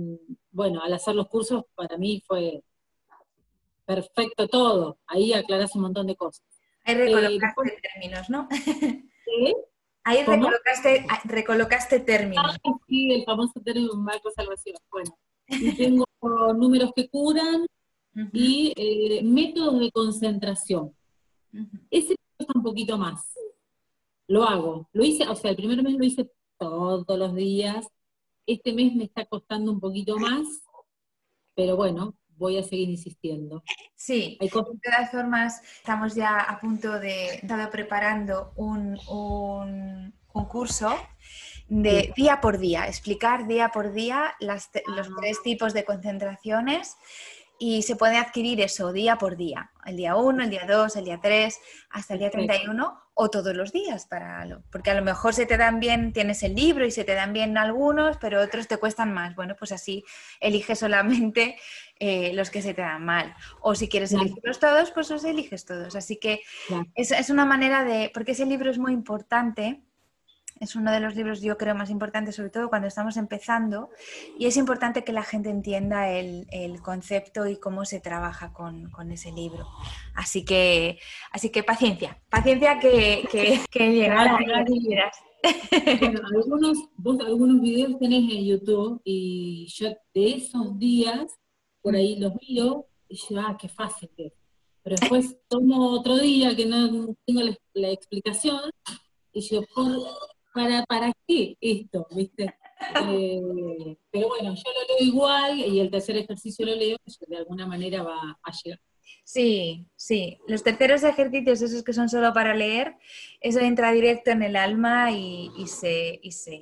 bueno, 0.50 0.80
al 0.82 0.92
hacer 0.92 1.14
los 1.14 1.28
cursos 1.28 1.64
para 1.74 1.98
mí 1.98 2.22
fue 2.26 2.62
perfecto 3.88 4.46
todo. 4.48 4.98
Ahí 5.07 5.33
aclaras 5.33 5.74
un 5.74 5.83
montón 5.83 6.07
de 6.07 6.14
cosas. 6.14 6.44
Ahí 6.85 6.94
recolocaste 6.94 7.68
eh, 7.68 7.81
términos, 7.83 8.29
¿no? 8.29 8.46
¿Sí? 8.51 9.57
Ahí 10.05 10.24
recolocaste, 10.24 11.07
ah, 11.09 11.20
recolocaste 11.24 12.01
términos. 12.01 12.44
Ah, 12.64 12.72
sí, 12.87 13.12
el 13.12 13.24
famoso 13.24 13.61
término 13.64 13.94
macro 13.94 14.31
salvación. 14.31 14.77
Bueno, 14.90 15.18
y 15.48 15.72
tengo 15.72 16.05
números 16.55 16.92
que 16.94 17.09
curan, 17.09 17.66
y 18.33 18.74
eh, 18.77 19.22
métodos 19.22 19.81
de 19.81 19.90
concentración. 19.90 20.94
Ese 21.90 22.16
cuesta 22.37 22.53
un 22.57 22.62
poquito 22.62 22.98
más. 22.98 23.33
Lo 24.27 24.44
hago. 24.44 24.88
Lo 24.92 25.03
hice, 25.03 25.27
o 25.27 25.35
sea, 25.35 25.51
el 25.51 25.57
primer 25.57 25.83
mes 25.83 25.94
lo 25.94 26.05
hice 26.05 26.31
todos 26.59 27.18
los 27.18 27.35
días. 27.35 27.87
Este 28.46 28.72
mes 28.72 28.94
me 28.94 29.05
está 29.05 29.24
costando 29.24 29.72
un 29.72 29.81
poquito 29.81 30.18
más, 30.18 30.46
pero 31.55 31.77
bueno, 31.77 32.14
voy 32.38 32.59
a 32.59 32.62
seguir 32.62 32.88
insistiendo. 32.88 33.62
Sí, 33.94 34.38
de 34.40 34.48
todas 34.48 35.11
formas, 35.11 35.61
estamos 35.77 36.14
ya 36.14 36.40
a 36.40 36.61
punto 36.61 36.98
de, 36.98 37.35
estar 37.35 37.70
preparando 37.70 38.53
un, 38.57 38.98
un, 39.09 40.14
curso 40.48 40.94
de 41.68 42.12
día 42.16 42.40
por 42.40 42.59
día, 42.59 42.87
explicar 42.87 43.48
día 43.48 43.70
por 43.70 43.92
día 43.92 44.35
las, 44.38 44.70
los 44.87 45.09
ah. 45.09 45.14
tres 45.18 45.42
tipos 45.42 45.74
de 45.74 45.85
concentraciones 45.85 46.96
y 47.59 47.83
se 47.83 47.96
puede 47.96 48.16
adquirir 48.16 48.61
eso 48.61 48.92
día 48.92 49.16
por 49.16 49.37
día, 49.37 49.72
el 49.85 49.96
día 49.96 50.14
1, 50.14 50.44
el 50.44 50.51
día 50.51 50.64
2, 50.66 50.94
el 50.96 51.05
día 51.05 51.18
3, 51.20 51.59
hasta 51.90 52.14
el 52.14 52.20
día 52.20 52.31
31 52.31 53.03
o 53.20 53.31
todos 53.31 53.52
los 53.57 53.72
días, 53.72 54.07
para 54.07 54.44
lo, 54.44 54.62
porque 54.70 54.92
a 54.92 54.94
lo 54.94 55.02
mejor 55.02 55.35
se 55.35 55.44
te 55.44 55.57
dan 55.57 55.81
bien, 55.81 56.12
tienes 56.12 56.44
el 56.44 56.54
libro 56.54 56.87
y 56.87 56.92
se 56.92 57.02
te 57.02 57.14
dan 57.14 57.33
bien 57.33 57.59
algunos, 57.59 58.16
pero 58.18 58.40
otros 58.40 58.68
te 58.68 58.76
cuestan 58.76 59.12
más. 59.12 59.35
Bueno, 59.35 59.57
pues 59.59 59.72
así 59.72 60.04
eliges 60.38 60.78
solamente 60.78 61.59
eh, 61.98 62.33
los 62.35 62.48
que 62.50 62.62
se 62.62 62.74
te 62.74 62.83
dan 62.83 63.04
mal. 63.04 63.35
O 63.61 63.74
si 63.74 63.88
quieres 63.88 64.12
elegirlos 64.12 64.61
todos, 64.61 64.92
pues 64.92 65.11
los 65.11 65.24
eliges 65.24 65.64
todos. 65.64 65.96
Así 65.96 66.18
que 66.20 66.42
es, 66.94 67.11
es 67.11 67.28
una 67.28 67.44
manera 67.44 67.83
de, 67.83 68.12
porque 68.14 68.33
ese 68.33 68.46
libro 68.46 68.70
es 68.70 68.78
muy 68.78 68.92
importante 68.92 69.83
es 70.60 70.76
uno 70.76 70.92
de 70.92 71.00
los 71.00 71.14
libros, 71.14 71.40
yo 71.40 71.56
creo, 71.56 71.74
más 71.74 71.90
importantes, 71.90 72.36
sobre 72.36 72.50
todo 72.50 72.68
cuando 72.68 72.88
estamos 72.88 73.16
empezando, 73.16 73.90
y 74.38 74.46
es 74.46 74.56
importante 74.56 75.04
que 75.04 75.12
la 75.12 75.22
gente 75.22 75.50
entienda 75.50 76.10
el, 76.10 76.46
concepto 76.82 77.46
y 77.46 77.56
cómo 77.56 77.84
se 77.84 78.00
trabaja 78.00 78.52
con, 78.52 78.90
ese 79.12 79.32
libro. 79.32 79.66
Así 80.14 80.44
que, 80.44 80.98
así 81.32 81.50
que 81.50 81.62
paciencia, 81.62 82.20
paciencia 82.30 82.78
que, 82.78 83.26
que, 83.30 83.60
que 83.70 83.92
llegará. 83.92 84.38
algunos, 86.34 86.78
vos 86.96 87.20
algunos 87.20 87.60
videos 87.60 87.98
tenés 87.98 88.30
en 88.30 88.44
YouTube 88.44 89.00
y 89.04 89.66
yo 89.68 89.90
de 90.14 90.30
esos 90.34 90.78
días, 90.78 91.38
por 91.80 91.94
ahí 91.94 92.18
los 92.18 92.32
miro 92.40 92.86
y 93.08 93.16
yo, 93.16 93.40
ah, 93.40 93.56
qué 93.60 93.68
fácil 93.68 94.10
que 94.16 94.32
Pero 94.82 94.96
después 95.00 95.36
tomo 95.48 95.90
otro 95.90 96.16
día 96.18 96.54
que 96.56 96.66
no 96.66 97.14
tengo 97.24 97.40
la, 97.74 97.90
explicación 97.90 98.70
y 99.32 99.40
yo, 99.40 99.62
por, 99.74 99.86
¿para, 100.58 100.84
para 100.86 101.12
qué 101.26 101.56
esto? 101.60 102.06
¿Viste? 102.10 102.52
Eh, 103.08 103.96
pero 104.10 104.28
bueno, 104.28 104.54
yo 104.54 104.72
lo 104.72 104.86
leo 104.88 105.06
igual 105.06 105.58
y 105.58 105.78
el 105.78 105.90
tercer 105.90 106.16
ejercicio 106.16 106.66
lo 106.66 106.74
leo, 106.74 106.96
de 107.26 107.36
alguna 107.36 107.66
manera 107.66 108.02
va 108.02 108.38
a 108.42 108.52
llegar. 108.52 108.80
Sí, 109.22 109.86
sí. 109.94 110.38
Los 110.48 110.62
terceros 110.64 111.04
ejercicios, 111.04 111.62
esos 111.62 111.84
que 111.84 111.92
son 111.92 112.08
solo 112.08 112.32
para 112.32 112.54
leer, 112.54 112.96
eso 113.40 113.60
entra 113.60 113.92
directo 113.92 114.30
en 114.30 114.42
el 114.42 114.56
alma 114.56 115.12
y, 115.12 115.50
se, 115.66 116.18
y, 116.22 116.32
se, 116.32 116.54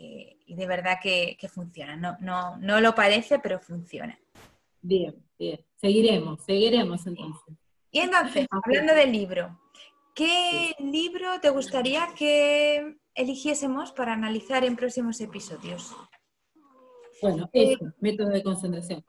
y 0.46 0.54
de 0.54 0.66
verdad 0.66 0.98
que, 1.02 1.38
funciona. 1.48 1.96
No, 1.96 2.16
no, 2.20 2.56
no 2.58 2.80
lo 2.80 2.94
parece, 2.94 3.38
pero 3.38 3.60
funciona. 3.60 4.18
Bien, 4.82 5.14
bien. 5.38 5.60
Seguiremos, 5.76 6.44
seguiremos 6.44 7.06
entonces. 7.06 7.54
Y 7.90 8.00
entonces, 8.00 8.46
hablando 8.50 8.94
del 8.94 9.12
libro, 9.12 9.58
¿qué 10.14 10.72
libro 10.80 11.40
te 11.40 11.50
gustaría 11.50 12.08
que 12.16 12.96
eligiésemos 13.16 13.92
para 13.92 14.12
analizar 14.12 14.64
en 14.64 14.76
próximos 14.76 15.20
episodios? 15.20 15.94
Bueno, 17.22 17.48
eso, 17.52 17.84
método 18.00 18.28
de 18.28 18.42
concentración. 18.42 19.04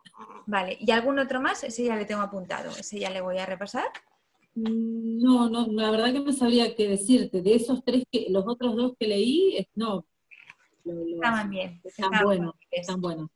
Vale, 0.45 0.77
¿y 0.79 0.91
algún 0.91 1.19
otro 1.19 1.41
más? 1.41 1.63
Ese 1.63 1.83
ya 1.83 1.95
le 1.95 2.05
tengo 2.05 2.21
apuntado, 2.21 2.71
ese 2.71 2.99
ya 2.99 3.09
le 3.09 3.21
voy 3.21 3.37
a 3.37 3.45
repasar. 3.45 3.85
Mm, 4.55 5.21
no, 5.21 5.49
no, 5.49 5.67
la 5.67 5.91
verdad 5.91 6.13
que 6.13 6.21
no 6.21 6.31
sabría 6.31 6.73
qué 6.73 6.87
decirte. 6.87 7.41
De 7.41 7.55
esos 7.55 7.83
tres, 7.83 8.05
que 8.09 8.27
los 8.29 8.47
otros 8.47 8.75
dos 8.75 8.93
que 8.97 9.07
leí, 9.07 9.67
no. 9.75 10.05
estaban 10.85 11.49
bien. 11.49 11.81
Están 11.83 12.23
buenos, 12.23 12.55
están 12.71 13.01
buenos. 13.01 13.29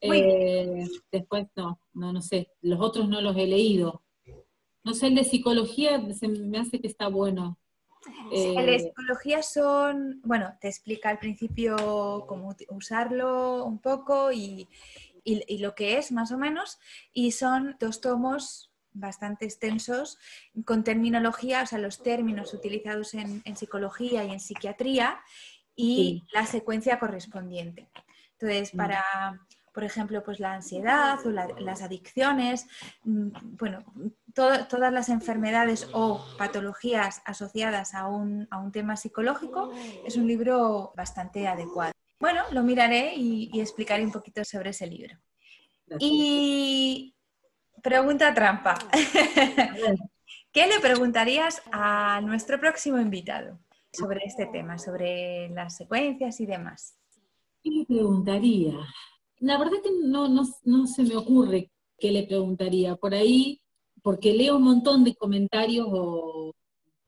Eh, 0.00 0.86
después, 1.12 1.46
no, 1.54 1.78
no, 1.92 2.12
no 2.12 2.22
sé. 2.22 2.48
Los 2.62 2.80
otros 2.80 3.08
no 3.08 3.20
los 3.20 3.36
he 3.36 3.46
leído. 3.46 4.02
No 4.82 4.94
sé, 4.94 5.06
el 5.06 5.14
de 5.14 5.24
psicología 5.24 6.00
se 6.12 6.28
me 6.28 6.58
hace 6.58 6.80
que 6.80 6.88
está 6.88 7.08
bueno. 7.08 7.58
Sí, 8.30 8.54
eh, 8.58 8.78
psicología 8.78 9.42
son, 9.42 10.20
bueno, 10.24 10.56
te 10.60 10.68
explica 10.68 11.08
al 11.08 11.18
principio 11.18 12.24
cómo 12.26 12.54
usarlo 12.68 13.64
un 13.64 13.78
poco 13.78 14.32
y, 14.32 14.68
lo 15.58 15.74
que 15.74 15.98
es 15.98 16.12
más 16.12 16.32
o 16.32 16.38
menos, 16.38 16.78
y 17.12 17.32
son 17.32 17.76
dos 17.80 18.00
tomos 18.00 18.70
bastante 18.92 19.44
extensos 19.44 20.18
con 20.64 20.84
terminología, 20.84 21.62
o 21.62 21.66
sea, 21.66 21.78
los 21.78 22.02
términos 22.02 22.52
utilizados 22.54 23.14
en, 23.14 23.42
psicología 23.56 24.24
y 24.24 24.32
en 24.32 24.40
psiquiatría 24.40 25.20
y 25.74 26.24
la 26.32 26.46
secuencia 26.46 26.98
correspondiente. 26.98 27.88
Entonces, 28.32 28.74
mm. 28.74 28.76
para, 28.76 29.04
por 29.74 29.82
ejemplo, 29.82 30.22
pues 30.22 30.38
la 30.38 30.54
ansiedad 30.54 31.18
o 31.26 31.30
las 31.30 31.82
adicciones, 31.82 32.68
mm, 33.02 33.56
bueno, 33.58 33.84
todas 34.32 34.92
las 34.92 35.08
enfermedades 35.08 35.88
o 35.92 36.24
patologías 36.38 37.22
asociadas 37.24 37.94
a 37.94 38.06
un, 38.06 38.48
tema 38.72 38.96
psicológico, 38.96 39.72
es 40.06 40.16
un 40.16 40.28
libro 40.28 40.92
bastante 40.96 41.48
adecuado. 41.48 41.92
Bueno, 42.20 42.42
lo 42.52 42.62
miraré 42.62 43.14
y, 43.16 43.60
explicaré 43.60 44.04
un 44.04 44.12
poquito 44.12 44.44
sobre 44.44 44.70
ese 44.70 44.86
libro. 44.86 45.16
Y 45.98 47.14
pregunta 47.82 48.32
trampa. 48.32 48.78
¿Qué 50.52 50.66
le 50.68 50.78
preguntarías 50.80 51.60
a 51.72 52.20
nuestro 52.22 52.60
próximo 52.60 53.00
invitado 53.00 53.58
sobre 53.92 54.20
este 54.24 54.46
tema, 54.46 54.78
sobre 54.78 55.48
las 55.50 55.76
secuencias 55.76 56.40
y 56.40 56.46
demás? 56.46 56.96
¿Qué 57.62 57.70
le 57.70 57.84
preguntaría? 57.84 58.78
La 59.40 59.58
verdad 59.58 59.78
que 59.82 59.90
no, 60.02 60.28
no, 60.28 60.86
se 60.86 61.02
me 61.02 61.16
ocurre 61.16 61.70
qué 61.98 62.12
le 62.12 62.24
preguntaría. 62.24 62.96
Por 62.96 63.14
ahí, 63.14 63.60
porque 64.02 64.32
leo 64.32 64.56
un 64.56 64.64
montón 64.64 65.04
de 65.04 65.14
comentarios 65.14 65.86
o 65.90 66.54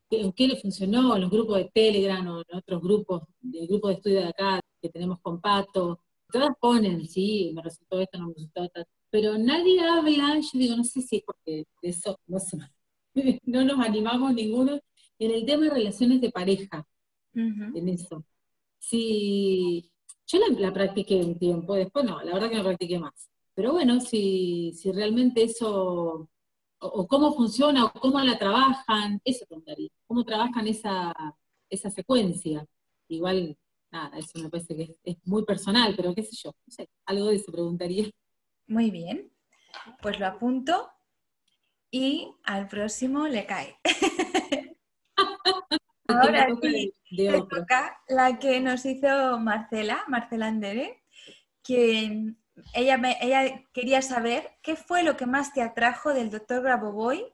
qué, 0.09 0.49
le 0.49 0.57
funcionó 0.57 1.15
en 1.17 1.23
los 1.23 1.31
grupos 1.31 1.59
de 1.59 1.71
Telegram 1.73 2.27
o 2.29 2.43
en 2.49 2.57
otros 2.57 2.83
grupos, 2.83 3.23
del 3.41 3.67
grupo 3.67 3.89
de 3.89 3.95
estudio 3.95 4.21
de 4.21 4.29
acá 4.29 4.61
que 4.81 4.89
tenemos 4.89 5.21
con 5.21 5.41
Pato. 5.41 6.01
Todas 6.31 6.57
ponen, 6.61 7.07
sí, 7.09 7.53
me 7.55 7.63
resultó 7.63 8.01
esto, 8.01 8.19
no 8.19 8.29
me 8.29 8.35
resultó 8.35 8.65
esto. 8.65 8.83
Pero 9.11 9.39
nadie 9.39 9.81
habla, 9.81 10.39
yo 10.41 10.59
digo, 10.59 10.77
no 10.77 10.85
sé 10.85 11.01
si 11.03 11.17
es 11.17 11.23
porque 11.25 11.65
de 11.83 11.89
eso 11.89 12.19
no, 12.27 12.39
no 13.45 13.65
nos 13.65 13.87
animamos 13.87 14.35
ninguno 14.35 14.81
en 15.19 15.31
el 15.31 15.47
tema 15.47 15.65
de 15.65 15.71
relaciones 15.71 16.21
de 16.21 16.31
pareja, 16.31 16.87
en 17.35 17.89
eso. 17.89 18.25
Sí, 18.79 19.91
yo 20.27 20.39
la, 20.59 20.73
practiqué 20.73 21.17
un 21.17 21.39
tiempo, 21.39 21.75
después 21.75 22.05
no, 22.05 22.23
la 22.23 22.35
verdad 22.35 22.51
que 22.51 22.57
no 22.57 22.65
practiqué 22.65 22.99
más. 22.99 23.31
Pero 23.55 23.73
bueno, 23.73 24.01
si, 24.01 24.73
si 24.75 24.93
realmente 24.93 25.43
eso, 25.43 26.29
o, 26.79 27.09
cómo 27.09 27.35
funciona, 27.35 27.87
o 27.87 27.93
cómo 27.93 28.21
la 28.21 28.39
trabajan, 28.39 29.21
eso 29.25 29.47
preguntaría. 29.47 29.89
¿Cómo 30.07 30.25
trabajan 30.25 30.67
esa, 30.67 31.15
esa 31.71 31.91
secuencia? 31.91 32.67
Igual, 33.09 33.57
nada, 33.91 34.19
eso 34.19 34.39
me 34.41 34.51
parece 34.51 34.77
que 34.77 34.97
es, 35.05 35.17
muy 35.25 35.45
personal, 35.45 35.95
pero 35.97 36.15
qué 36.15 36.23
sé 36.23 36.37
yo, 36.37 36.51
no 36.51 36.73
sé, 36.73 36.89
algo 37.07 37.27
de 37.29 37.37
eso 37.37 37.53
preguntaría. 37.53 38.11
Muy 38.67 38.91
bien, 38.91 39.33
pues 40.03 40.19
lo 40.19 40.27
apunto 40.27 40.91
y 41.91 42.33
al 42.45 42.69
próximo 42.69 43.29
le 43.29 43.47
cae. 43.47 43.79
Ahora 46.09 46.49
sí, 46.63 46.93
toca 47.51 47.99
la 48.09 48.39
que 48.39 48.61
nos 48.61 48.85
hizo 48.87 49.39
Marcela, 49.39 50.05
Marcela 50.09 50.47
Andere, 50.47 51.03
que 51.63 52.35
ella, 52.75 53.01
ella 53.21 53.65
quería 53.73 54.03
saber 54.03 54.51
qué 54.63 54.77
fue 54.77 55.03
lo 55.03 55.17
que 55.17 55.27
más 55.27 55.53
te 55.53 55.63
atrajo 55.63 56.15
del 56.15 56.31
doctor 56.31 56.63
Grabovoi 56.63 57.27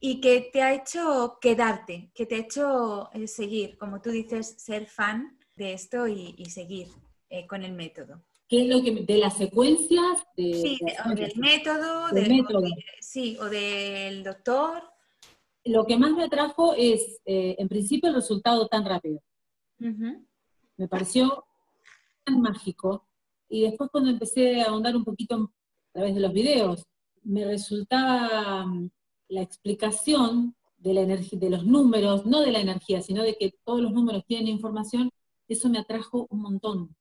y 0.00 0.20
que 0.20 0.50
te 0.52 0.62
ha 0.62 0.74
hecho 0.74 1.38
quedarte, 1.40 2.10
que 2.14 2.26
te 2.26 2.34
ha 2.34 2.38
hecho 2.38 3.08
eh, 3.12 3.28
seguir, 3.28 3.78
como 3.78 4.00
tú 4.00 4.10
dices, 4.10 4.54
ser 4.58 4.86
fan 4.86 5.38
de 5.56 5.74
esto 5.74 6.08
y, 6.08 6.44
seguir 6.46 6.88
eh, 7.30 7.46
con 7.46 7.62
el 7.62 7.72
método. 7.72 8.22
¿Qué 8.48 8.62
es 8.62 8.68
lo 8.68 8.82
que 8.82 8.90
de 8.90 9.18
las 9.18 9.36
secuencias? 9.36 10.18
sí, 10.36 10.78
o 11.06 11.14
del 11.14 11.32
método, 11.36 12.12
método. 12.12 12.62
sí, 13.00 13.38
o 13.40 13.44
del 13.46 14.24
doctor 14.24 14.91
lo 15.64 15.84
que 15.86 15.96
más 15.96 16.12
me 16.12 16.24
atrajo 16.24 16.74
es, 16.74 17.20
eh, 17.24 17.56
en 17.58 17.68
principio, 17.68 18.08
el 18.08 18.16
resultado 18.16 18.66
tan 18.68 18.84
rápido. 18.84 19.20
Me 19.78 20.88
pareció 20.88 21.44
tan 22.24 22.40
mágico. 22.40 23.06
Y 23.48 23.62
después 23.62 23.90
cuando 23.90 24.10
empecé 24.10 24.62
a 24.62 24.66
ahondar 24.66 24.96
un 24.96 25.04
poquito 25.04 25.34
a 25.36 25.92
través 25.92 26.14
de 26.14 26.20
los 26.20 26.32
videos, 26.32 26.84
me 27.22 27.44
resultaba 27.44 28.66
mm, 28.66 28.90
la 29.28 29.42
explicación 29.42 30.54
de 30.78 30.94
la 30.94 31.02
energía, 31.02 31.38
de 31.38 31.50
los 31.50 31.64
números, 31.64 32.26
no 32.26 32.40
de 32.40 32.52
la 32.52 32.60
energía, 32.60 33.00
sino 33.02 33.22
de 33.22 33.36
que 33.36 33.54
todos 33.64 33.80
los 33.80 33.92
números 33.92 34.24
tienen 34.26 34.48
información, 34.48 35.10
eso 35.48 35.68
me 35.68 35.78
atrajo 35.78 36.26
un 36.30 36.40
montón. 36.40 36.96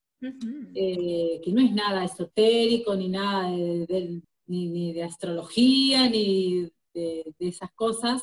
Eh, 0.75 1.41
que 1.43 1.51
no 1.51 1.61
es 1.61 1.73
nada 1.73 2.05
esotérico, 2.05 2.95
ni 2.95 3.09
nada 3.09 3.49
de, 3.49 4.21
ni, 4.45 4.93
de 4.93 5.03
astrología, 5.03 6.07
ni 6.07 6.69
de, 6.93 7.33
de, 7.39 7.47
esas 7.47 7.71
cosas, 7.73 8.21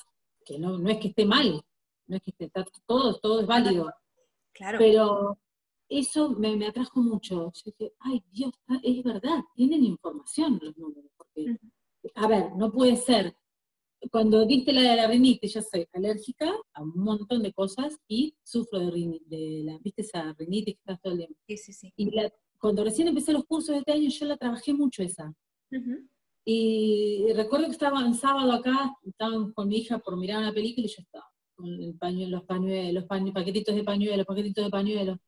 que 0.49 0.59
no, 0.59 0.79
no 0.79 0.89
es 0.89 0.99
que 0.99 1.09
esté 1.09 1.27
mal, 1.27 1.63
no 2.07 2.17
es 2.17 2.23
que 2.23 2.31
esté, 2.31 2.51
todo, 2.87 3.19
todo 3.21 3.41
es 3.41 3.47
válido. 3.47 3.93
Claro. 4.53 4.79
Pero 4.79 5.39
eso 5.89 6.31
me, 6.31 6.57
me 6.57 6.67
atrajo 6.67 7.01
mucho. 7.01 7.53
Yo 7.53 7.73
dije, 7.79 7.93
ay 8.01 8.25
Dios, 8.33 8.53
es 8.83 9.03
verdad, 9.05 9.43
tienen 9.55 9.85
información 9.85 10.59
los 10.63 10.77
números. 10.77 11.11
Porque, 11.17 11.57
a 12.15 12.27
ver, 12.27 12.53
no 12.57 12.73
puede 12.73 12.97
ser. 12.97 13.37
Cuando 14.13 14.47
diste 14.47 14.73
la 14.73 14.83
de 14.83 14.97
la 14.97 15.09
rinitis, 15.09 15.55
yo 15.55 15.61
soy 15.61 15.87
alérgica 15.93 16.55
a 16.73 16.83
un 16.83 16.93
montón 16.97 17.43
de 17.43 17.53
cosas 17.53 17.99
y 18.07 18.37
sufro 18.45 18.79
de 18.79 18.91
rinitis, 18.93 19.29
de 19.29 19.63
la, 19.65 19.79
¿viste 19.79 20.03
esa 20.03 20.33
rinitis 20.39 20.77
que 20.77 20.81
estás 20.81 21.01
todo 21.01 21.13
el 21.15 21.19
día? 21.19 21.29
Sí, 21.49 21.57
sí, 21.57 21.73
sí. 21.73 21.93
Y 21.97 22.11
cuando 22.59 22.85
recién 22.85 23.09
empecé 23.09 23.33
los 23.33 23.45
cursos 23.45 23.75
de 23.75 23.79
este 23.79 23.93
año, 23.93 24.09
yo 24.09 24.27
la 24.27 24.37
trabajé 24.37 24.73
mucho 24.73 25.03
esa. 25.03 25.35
Y 26.45 27.27
recuerdo 27.35 27.67
que 27.67 27.73
estaba 27.73 28.01
en 28.01 28.15
sábado 28.15 28.53
acá, 28.53 28.95
estaban 29.03 29.53
con 29.53 29.69
mi 29.69 29.79
hija 29.79 29.99
por 29.99 30.17
mirar 30.17 30.39
una 30.39 30.53
película 30.53 30.87
y 30.87 30.91
yo 30.91 31.03
estaba 31.03 31.29
con 31.59 31.67
el 31.83 31.95
pañuelo, 31.99 32.39
los 32.39 32.47
pañuelos, 32.47 32.95
los 32.95 33.33
paquetitos 33.35 33.75
de 33.75 33.85
pañuelos, 33.85 34.27
paquetitos 34.27 34.65
de 34.65 34.71
pañuelos. 34.71 35.19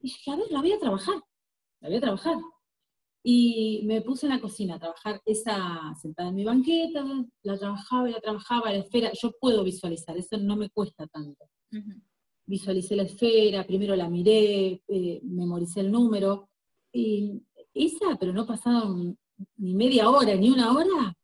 Y 0.00 0.04
dije, 0.04 0.30
a 0.30 0.36
ver, 0.36 0.46
la 0.50 0.60
voy 0.60 0.72
a 0.72 0.78
trabajar, 0.78 1.16
la 1.80 1.88
voy 1.88 1.98
a 1.98 2.00
trabajar. 2.00 2.36
Y 3.22 3.82
me 3.84 4.00
puse 4.00 4.26
en 4.26 4.32
la 4.32 4.40
cocina 4.40 4.76
a 4.76 4.78
trabajar 4.78 5.20
esa, 5.26 5.94
sentada 6.00 6.30
en 6.30 6.36
mi 6.36 6.44
banqueta, 6.44 7.04
la 7.42 7.58
trabajaba 7.58 8.08
y 8.08 8.12
la 8.12 8.20
trabajaba, 8.20 8.70
la 8.70 8.78
esfera, 8.78 9.10
yo 9.20 9.32
puedo 9.38 9.62
visualizar, 9.62 10.16
eso 10.16 10.38
no 10.38 10.56
me 10.56 10.70
cuesta 10.70 11.06
tanto. 11.08 11.44
Visualicé 12.46 12.96
la 12.96 13.02
esfera, 13.02 13.66
primero 13.66 13.94
la 13.94 14.08
miré, 14.08 14.82
eh, 14.88 15.20
memoricé 15.24 15.80
el 15.80 15.92
número, 15.92 16.48
y 16.92 17.42
esa, 17.74 18.16
pero 18.18 18.32
no 18.32 18.46
pasaron 18.46 19.18
ni 19.56 19.74
media 19.74 20.08
hora, 20.10 20.34
ni 20.34 20.50
una 20.50 20.72
hora, 20.72 21.14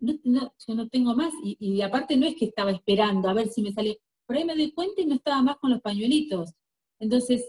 yo 0.00 0.74
no 0.74 0.88
tengo 0.88 1.14
más. 1.14 1.32
Y, 1.42 1.80
aparte 1.82 2.16
no 2.16 2.26
es 2.26 2.36
que 2.36 2.46
estaba 2.46 2.70
esperando 2.70 3.28
a 3.28 3.34
ver 3.34 3.48
si 3.48 3.62
me 3.62 3.72
salía. 3.72 3.94
Por 4.26 4.36
ahí 4.36 4.44
me 4.44 4.56
di 4.56 4.72
cuenta 4.72 5.00
y 5.00 5.06
no 5.06 5.14
estaba 5.14 5.42
más 5.42 5.56
con 5.58 5.70
los 5.70 5.80
pañuelitos. 5.80 6.52
Entonces, 6.98 7.48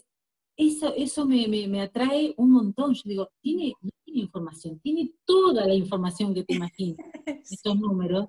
eso, 0.55 0.93
eso 0.95 1.25
me, 1.25 1.81
atrae 1.81 2.33
un 2.37 2.51
montón. 2.51 2.93
Yo 2.93 3.01
digo, 3.05 3.29
tiene, 3.41 3.73
tiene 4.03 4.21
información, 4.21 4.79
tiene 4.79 5.11
toda 5.25 5.65
la 5.65 5.73
información 5.73 6.33
que 6.33 6.43
te 6.43 6.55
imaginas, 6.55 6.97
estos 7.51 7.79
números. 7.79 8.25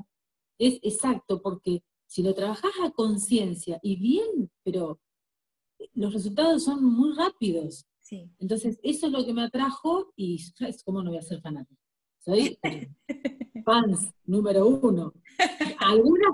Es 0.59 0.79
exacto, 0.83 1.41
porque 1.41 1.83
si 2.07 2.23
lo 2.23 2.35
trabajas 2.35 2.73
a 2.83 2.91
conciencia 2.91 3.79
y 3.83 3.97
bien, 3.97 4.51
pero 4.65 4.99
los 5.95 6.13
resultados 6.13 6.65
son 6.65 6.85
muy 6.85 7.15
rápidos. 7.15 7.87
Sí. 8.01 8.31
Entonces, 8.39 8.81
eso 8.83 9.07
es 9.07 9.13
lo 9.13 9.25
que 9.25 9.35
me 9.35 9.43
atrajo 9.43 10.13
y 10.17 10.41
es 10.61 10.83
como 10.83 11.03
no 11.03 11.11
voy 11.11 11.19
a 11.19 11.23
ser 11.23 11.41
fanático. 11.41 11.88
Soy 12.29 12.59
fans 13.65 14.13
número 14.27 14.67
uno. 14.67 15.15
Algunas, 15.79 16.29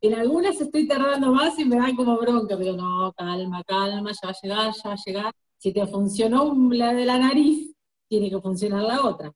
en 0.00 0.14
algunas 0.14 0.60
estoy 0.60 0.86
tardando 0.86 1.32
más 1.32 1.58
y 1.58 1.64
me 1.64 1.74
dan 1.74 1.96
como 1.96 2.16
bronca, 2.18 2.56
pero 2.56 2.74
no, 2.74 3.12
calma, 3.14 3.64
calma, 3.64 4.12
ya 4.12 4.28
va 4.28 4.30
a 4.30 4.40
llegar, 4.40 4.72
ya 4.72 4.90
va 4.90 4.92
a 4.92 5.04
llegar. 5.04 5.34
Si 5.58 5.72
te 5.72 5.84
funcionó 5.88 6.54
la 6.70 6.94
de 6.94 7.04
la 7.04 7.18
nariz, 7.18 7.74
tiene 8.08 8.30
que 8.30 8.40
funcionar 8.40 8.84
la 8.84 9.02
otra. 9.02 9.32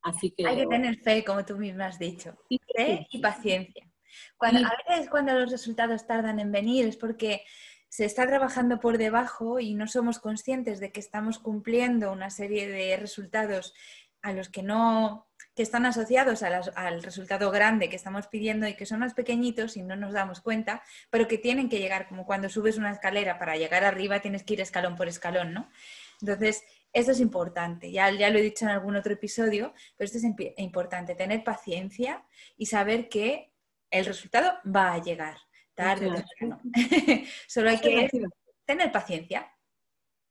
Así 0.00 0.30
que, 0.30 0.46
Hay 0.46 0.56
que 0.56 0.66
tener 0.66 0.96
fe, 1.00 1.22
como 1.22 1.44
tú 1.44 1.58
misma 1.58 1.88
has 1.88 1.98
dicho. 1.98 2.34
Fe 2.74 3.06
y 3.10 3.18
paciencia. 3.18 3.86
Cuando, 4.38 4.66
a 4.66 4.72
veces 4.88 5.10
cuando 5.10 5.34
los 5.34 5.50
resultados 5.50 6.06
tardan 6.06 6.40
en 6.40 6.52
venir 6.52 6.86
es 6.86 6.96
porque 6.96 7.42
se 7.90 8.06
está 8.06 8.26
trabajando 8.26 8.80
por 8.80 8.96
debajo 8.96 9.60
y 9.60 9.74
no 9.74 9.86
somos 9.88 10.20
conscientes 10.20 10.80
de 10.80 10.90
que 10.90 11.00
estamos 11.00 11.38
cumpliendo 11.38 12.12
una 12.12 12.30
serie 12.30 12.66
de 12.66 12.96
resultados 12.96 13.74
a 14.22 14.32
los 14.32 14.48
que 14.48 14.62
no 14.62 15.29
que 15.54 15.62
están 15.62 15.84
asociados 15.84 16.42
al 16.42 17.02
resultado 17.02 17.50
grande 17.50 17.88
que 17.88 17.96
estamos 17.96 18.28
pidiendo 18.28 18.68
y 18.68 18.74
que 18.74 18.86
son 18.86 19.00
más 19.00 19.14
pequeñitos 19.14 19.76
y 19.76 19.82
no 19.82 19.96
nos 19.96 20.12
damos 20.12 20.40
cuenta, 20.40 20.82
pero 21.10 21.26
que 21.28 21.38
tienen 21.38 21.68
que 21.68 21.78
llegar, 21.78 22.08
como 22.08 22.24
cuando 22.24 22.48
subes 22.48 22.78
una 22.78 22.92
escalera 22.92 23.38
para 23.38 23.56
llegar 23.56 23.84
arriba 23.84 24.20
tienes 24.20 24.44
que 24.44 24.54
ir 24.54 24.60
escalón 24.60 24.96
por 24.96 25.08
escalón, 25.08 25.52
¿no? 25.52 25.70
Entonces, 26.20 26.62
eso 26.92 27.12
es 27.12 27.20
importante, 27.20 27.90
ya, 27.90 28.10
ya 28.10 28.30
lo 28.30 28.38
he 28.38 28.42
dicho 28.42 28.64
en 28.64 28.72
algún 28.72 28.96
otro 28.96 29.12
episodio, 29.12 29.74
pero 29.96 30.06
esto 30.06 30.18
es 30.18 30.24
importante, 30.58 31.14
tener 31.14 31.44
paciencia 31.44 32.24
y 32.56 32.66
saber 32.66 33.08
que 33.08 33.52
el 33.90 34.04
resultado 34.04 34.52
va 34.64 34.94
a 34.94 35.02
llegar, 35.02 35.36
tarde 35.74 36.10
o 36.10 36.14
temprano. 36.14 36.60
Solo 37.48 37.70
hay 37.70 37.80
que 37.80 38.08
tener 38.64 38.92
paciencia. 38.92 39.50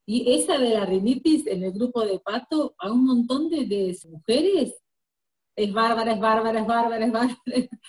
Y 0.06 0.34
esa 0.34 0.58
de 0.58 0.70
la 0.70 0.86
rinitis 0.86 1.46
en 1.46 1.62
el 1.62 1.72
grupo 1.72 2.04
de 2.04 2.18
Pato, 2.18 2.74
a 2.78 2.90
un 2.90 3.04
montón 3.04 3.48
de, 3.48 3.66
de 3.66 3.96
mujeres 4.08 4.79
es 5.56 5.72
bárbara, 5.72 6.12
es 6.12 6.20
bárbara, 6.20 6.60
es 6.60 6.66
bárbara, 6.66 7.04
es 7.04 7.12
bárbara. 7.12 7.38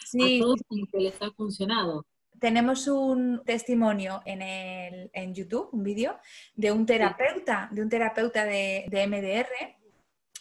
Sí. 0.06 0.40
A 0.40 0.44
todos 0.44 0.62
que 0.92 1.00
les 1.00 1.22
ha 1.22 1.32
funcionado. 1.32 2.06
Tenemos 2.40 2.88
un 2.88 3.44
testimonio 3.46 4.22
en, 4.26 4.42
el, 4.42 5.12
en 5.14 5.36
YouTube, 5.36 5.70
un 5.72 5.84
vídeo, 5.84 6.18
de 6.56 6.72
un 6.72 6.86
terapeuta, 6.86 7.70
de 7.72 7.84
un 7.84 7.90
terapeuta 7.90 8.46
de, 8.46 8.86
de, 8.90 9.08
MDR 9.08 9.48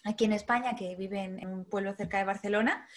aquí 0.04 0.24
en 0.24 0.32
España, 0.32 0.74
que 0.74 0.96
vive 0.96 1.20
en, 1.20 1.46
un 1.46 1.66
pueblo 1.66 1.94
cerca 1.94 2.18
de 2.18 2.24
Barcelona, 2.24 2.88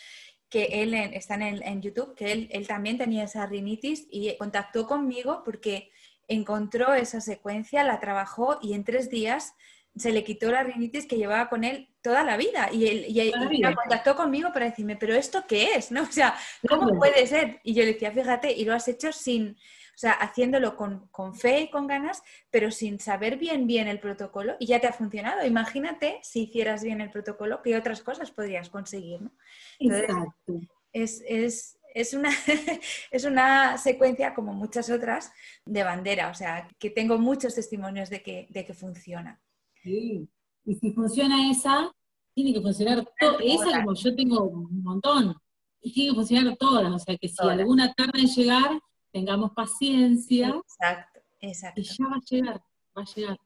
que 0.50 0.84
él 0.84 0.94
está 0.94 1.36
en, 1.36 1.62
en 1.62 1.82
YouTube, 1.82 2.16
que 2.16 2.32
él, 2.32 2.48
él, 2.52 2.66
también 2.66 2.98
tenía 2.98 3.26
esa 3.26 3.46
rinitis 3.46 4.08
y 4.10 4.38
contactó 4.38 4.88
conmigo 4.88 5.42
porque 5.44 5.92
encontró 6.30 6.94
esa 6.94 7.20
secuencia, 7.20 7.84
la 7.84 8.00
trabajó 8.00 8.60
y 8.62 8.74
en 8.74 8.86
tres 8.86 9.10
días 9.10 9.54
se 9.96 10.12
le 10.12 10.24
quitó 10.24 10.52
la 10.52 10.64
rinitis 10.64 11.06
que 11.06 11.18
llevaba 11.18 11.50
con 11.50 11.64
él 11.64 11.90
toda 12.02 12.24
la 12.24 12.38
vida. 12.38 12.70
Y 12.72 12.88
él 12.88 13.06
y, 13.08 13.32
contactó 13.62 14.16
conmigo 14.16 14.52
para 14.52 14.66
decirme, 14.66 14.96
¿pero 14.96 15.14
esto 15.14 15.46
qué 15.48 15.76
es? 15.76 15.92
¿No? 15.92 16.04
O 16.10 16.12
sea, 16.12 16.36
¿cómo 16.68 16.98
puede 16.98 17.26
ser? 17.28 17.60
Y 17.64 17.74
yo 17.74 17.84
le 17.84 17.94
decía, 17.94 18.12
fíjate, 18.12 18.52
y 18.52 18.66
lo 18.66 18.74
has 18.74 18.88
hecho 18.88 19.12
sin, 19.12 19.52
o 19.52 19.98
sea, 19.98 20.12
haciéndolo 20.14 20.76
con, 20.76 21.08
con, 21.08 21.36
fe 21.36 21.62
y 21.62 21.70
con 21.70 21.88
ganas, 21.88 22.24
pero 22.50 22.72
sin 22.72 23.00
saber 23.00 23.38
bien 23.38 23.68
bien 23.68 23.88
el 23.88 24.00
protocolo 24.00 24.56
y 24.60 24.68
ya 24.68 24.80
te 24.80 24.88
ha 24.88 24.94
funcionado. 24.94 25.46
Imagínate 25.46 26.20
si 26.24 26.44
hicieras 26.44 26.84
bien 26.84 27.02
el 27.02 27.12
protocolo, 27.12 27.62
qué 27.62 27.78
otras 27.78 28.02
cosas 28.02 28.32
podrías 28.32 28.70
conseguir, 28.70 29.22
¿no? 29.22 29.32
Exacto. 29.80 30.60
Es, 30.92 31.24
es, 31.28 31.80
es 31.94 32.14
una, 32.14 32.30
es 33.12 33.24
una 33.24 33.78
secuencia, 33.78 34.34
como 34.34 34.54
muchas 34.54 34.90
otras, 34.90 35.32
de 35.66 35.84
bandera, 35.84 36.30
o 36.30 36.34
sea, 36.34 36.68
que 36.80 36.90
tengo 36.90 37.18
muchos 37.18 37.56
testimonios 37.56 38.10
de 38.10 38.22
que, 38.22 38.48
de 38.50 38.66
que 38.66 38.74
funciona. 38.74 39.40
Sí. 39.84 40.28
Y 40.66 40.76
si 40.76 40.92
funciona 40.92 41.52
esa, 41.52 41.92
tiene 42.34 42.54
que 42.54 42.62
funcionar 42.62 43.06
toda. 43.20 43.38
Esa 43.44 43.84
como 43.84 43.94
yo 43.94 44.16
tengo 44.16 44.44
un 44.44 44.82
montón. 44.82 45.36
Y 45.82 45.92
tiene 45.92 46.12
que 46.12 46.16
funcionar 46.16 46.56
todas. 46.58 46.92
O 46.92 47.00
sea 47.00 47.18
que 47.18 47.28
si 47.28 47.44
alguna 47.46 47.94
tarda 47.94 48.18
en 48.18 48.28
llegar, 48.28 48.82
tengamos 49.12 49.52
paciencia. 49.52 50.50
Exacto, 50.50 51.20
exacto. 51.42 51.82
Y 51.82 51.84
ya 51.84 52.08
va 52.08 52.16
a 52.16 52.22
llegar, 52.30 52.64
va 52.98 53.02
a 53.02 53.14
llegar. 53.14 53.40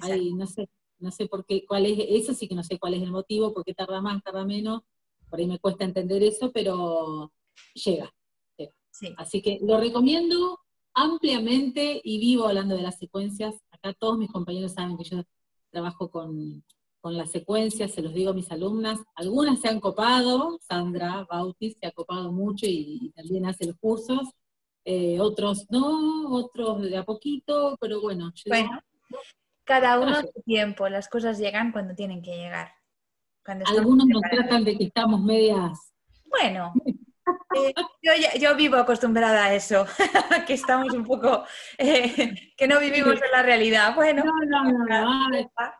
Ahí, 0.00 0.32
no 0.32 0.46
sé, 0.46 0.68
no 0.98 1.10
sé 1.10 1.26
por 1.26 1.44
qué, 1.44 1.66
cuál 1.66 1.84
es, 1.84 1.98
eso 1.98 2.32
sí 2.32 2.48
que 2.48 2.54
no 2.54 2.64
sé 2.64 2.78
cuál 2.78 2.94
es 2.94 3.02
el 3.02 3.10
motivo, 3.10 3.52
por 3.52 3.62
qué 3.62 3.74
tarda 3.74 4.00
más, 4.00 4.22
tarda 4.22 4.44
menos. 4.44 4.82
Por 5.28 5.38
ahí 5.38 5.46
me 5.46 5.58
cuesta 5.58 5.84
entender 5.84 6.22
eso, 6.22 6.50
pero 6.50 7.32
llega. 7.74 8.12
Sí. 8.90 9.08
Así 9.16 9.40
que 9.40 9.58
lo 9.62 9.78
recomiendo 9.78 10.60
ampliamente 10.94 12.00
y 12.04 12.18
vivo 12.18 12.46
hablando 12.46 12.76
de 12.76 12.82
las 12.82 12.98
secuencias. 12.98 13.54
Acá 13.70 13.94
todos 13.94 14.18
mis 14.18 14.30
compañeros 14.30 14.72
saben 14.72 14.98
que 14.98 15.04
yo 15.04 15.22
trabajo 15.72 16.10
con, 16.10 16.62
con 17.02 17.16
las 17.16 17.32
secuencias, 17.32 17.90
se 17.90 18.00
los 18.00 18.14
digo 18.14 18.30
a 18.30 18.34
mis 18.34 18.50
alumnas, 18.52 19.00
algunas 19.16 19.60
se 19.60 19.68
han 19.68 19.80
copado, 19.80 20.58
Sandra 20.60 21.26
Bautis 21.28 21.76
se 21.80 21.88
ha 21.88 21.90
copado 21.90 22.30
mucho 22.30 22.64
y, 22.68 23.12
también 23.16 23.44
hace 23.46 23.66
los 23.66 23.76
cursos, 23.78 24.20
eh, 24.84 25.18
otros 25.18 25.66
no, 25.68 26.30
otros 26.30 26.82
de 26.82 26.96
a 26.96 27.04
poquito, 27.04 27.76
pero 27.80 28.00
bueno. 28.00 28.32
bueno, 28.46 28.80
cada 29.64 29.98
uno 29.98 30.16
a 30.16 30.22
su 30.22 30.42
tiempo, 30.44 30.88
las 30.88 31.08
cosas 31.08 31.38
llegan 31.38 31.72
cuando 31.72 31.94
tienen 31.94 32.22
que 32.22 32.36
llegar. 32.36 32.70
Algunos 33.66 34.06
nos 34.06 34.22
tratan 34.30 34.62
de 34.62 34.78
que 34.78 34.84
estamos 34.84 35.20
medias... 35.20 35.92
Bueno, 36.26 36.72
Eh, 37.54 37.74
yo, 38.38 38.56
vivo 38.56 38.76
acostumbrada 38.76 39.46
a 39.46 39.54
eso, 39.54 39.86
que 40.46 40.54
estamos 40.54 40.92
un 40.92 41.04
poco, 41.04 41.44
eh, 41.78 42.52
que 42.56 42.66
no 42.66 42.80
vivimos 42.80 43.14
en 43.14 43.30
la 43.30 43.42
realidad. 43.42 43.94
Bueno, 43.94 44.24
no, 44.24 44.64
no, 44.64 44.86
no, 44.86 45.28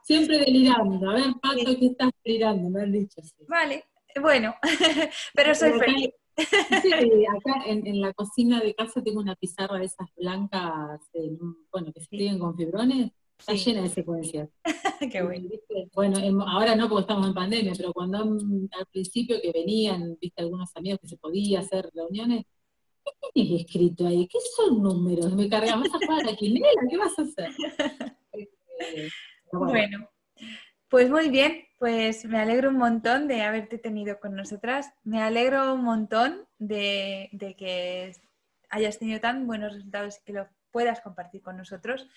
siempre 0.02 0.38
delirando. 0.38 1.10
A 1.10 1.14
ver, 1.14 1.24
Pato, 1.40 1.64
que 1.64 1.86
estás 1.86 2.10
delirando, 2.24 2.70
me 2.70 2.82
han 2.82 2.92
dicho 2.92 3.20
así. 3.20 3.44
Vale, 3.48 3.84
bueno, 4.20 4.54
pero 5.34 5.54
soy 5.54 5.72
feliz. 5.72 6.10
Sí, 6.36 6.92
acá 7.36 7.64
en, 7.66 8.00
la 8.00 8.12
cocina 8.14 8.60
de 8.60 8.74
casa 8.74 9.02
tengo 9.02 9.20
una 9.20 9.34
pizarra 9.36 9.78
de 9.78 9.84
esas 9.86 10.08
blancas, 10.16 11.00
bueno, 11.70 11.92
que 11.92 12.00
se 12.00 12.06
siguen 12.06 12.38
con 12.38 12.56
fibrones, 12.56 13.12
Está 13.38 13.54
llena 13.54 13.82
de 13.82 13.88
secuencias. 13.88 14.48
Qué 15.12 15.22
bueno. 15.22 15.48
Bueno, 15.94 16.44
ahora 16.46 16.76
no 16.76 16.88
porque 16.88 17.02
estamos 17.02 17.26
en 17.26 17.34
pandemia, 17.34 17.72
pero 17.76 17.92
cuando 17.92 18.18
al 18.18 18.86
principio 18.90 19.40
que 19.42 19.52
venían, 19.52 20.16
viste, 20.20 20.42
algunos 20.42 20.70
amigos 20.76 21.00
que 21.00 21.08
se 21.08 21.16
podía 21.16 21.60
hacer 21.60 21.90
reuniones, 21.94 22.44
¿qué 23.04 23.12
tienes 23.34 23.62
escrito 23.62 24.06
ahí? 24.06 24.28
¿Qué 24.28 24.38
son 24.56 24.82
números? 24.82 25.34
Me 25.34 25.48
cargamos 25.48 25.88
a 25.88 25.98
jugar 25.98 26.28
a 26.28 26.36
Quinela, 26.36 26.68
¿qué 26.88 26.96
vas 26.96 27.18
a 27.18 27.22
hacer? 27.22 27.50
Este, 28.74 29.12
bueno. 29.52 30.08
Pues 30.88 31.08
muy 31.08 31.28
bien, 31.28 31.66
pues 31.78 32.24
me 32.24 32.38
alegro 32.38 32.70
un 32.70 32.78
montón 32.78 33.28
de 33.28 33.42
haberte 33.42 33.78
tenido 33.78 34.18
con 34.18 34.34
nosotras. 34.34 34.92
Me 35.04 35.22
alegro 35.22 35.74
un 35.74 35.84
montón 35.84 36.46
de, 36.58 37.28
de 37.32 37.54
que 37.54 38.12
hayas 38.70 38.98
tenido 38.98 39.20
tan 39.20 39.46
buenos 39.46 39.72
resultados 39.72 40.18
y 40.18 40.24
que 40.24 40.32
lo 40.32 40.48
puedas 40.70 41.00
compartir 41.00 41.42
con 41.42 41.56
nosotros. 41.56 42.08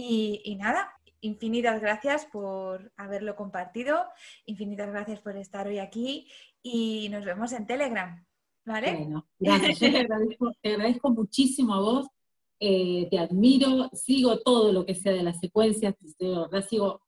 Y, 0.00 0.54
nada, 0.54 0.92
infinitas 1.20 1.80
gracias 1.80 2.24
por 2.26 2.92
haberlo 2.96 3.34
compartido, 3.34 4.04
infinitas 4.46 4.90
gracias 4.90 5.20
por 5.20 5.36
estar 5.36 5.66
hoy 5.66 5.80
aquí 5.80 6.28
y 6.62 7.08
nos 7.08 7.24
vemos 7.24 7.52
en 7.52 7.66
Telegram. 7.66 8.24
¿Vale? 8.64 8.94
Bueno, 8.94 9.28
gracias. 9.40 9.80
Yo 9.80 10.52
te 10.62 10.70
agradezco, 10.70 11.10
muchísimo 11.10 11.74
a 11.74 11.80
vos, 11.80 12.06
eh, 12.60 13.08
te 13.10 13.18
admiro, 13.18 13.90
sigo 13.92 14.38
todo 14.38 14.72
lo 14.72 14.86
que 14.86 14.94
sea 14.94 15.12
de 15.12 15.24
las 15.24 15.40
secuencias, 15.40 15.96
sigo, 16.68 17.02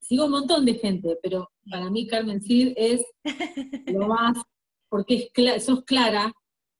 sigo 0.00 0.24
un 0.24 0.30
montón 0.32 0.64
de 0.64 0.74
gente, 0.74 1.16
pero 1.22 1.52
para 1.70 1.90
mí 1.90 2.08
Carmen 2.08 2.40
Cid 2.40 2.72
es 2.76 3.04
lo 3.86 4.08
más, 4.08 4.36
porque 4.88 5.30
es 5.32 5.64
sos 5.64 5.84
clara, 5.84 6.32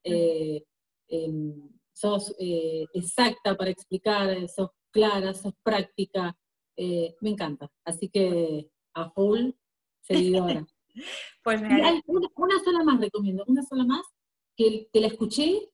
eh, 0.03 0.65
em, 1.07 1.71
sos 1.93 2.35
eh, 2.41 2.87
exacta 2.95 3.57
para 3.57 3.71
explicar, 3.71 4.49
sos 4.49 4.71
clara, 4.97 5.35
sos 5.35 5.53
práctica, 5.63 6.35
eh, 6.77 7.15
me 7.21 7.31
encanta. 7.31 7.71
Así 7.85 8.09
que 8.09 8.71
a 8.95 9.11
full, 9.11 9.51
seguidora. 10.01 10.67
pues 11.45 11.61
una, 11.61 12.01
una, 12.35 12.65
sola 12.65 12.83
más 12.83 12.99
recomiendo, 12.99 13.45
una 13.47 13.63
sola 13.63 13.85
más, 13.85 14.07
que, 14.57 14.89
te 14.91 15.01
la 15.01 15.09
escuché 15.09 15.71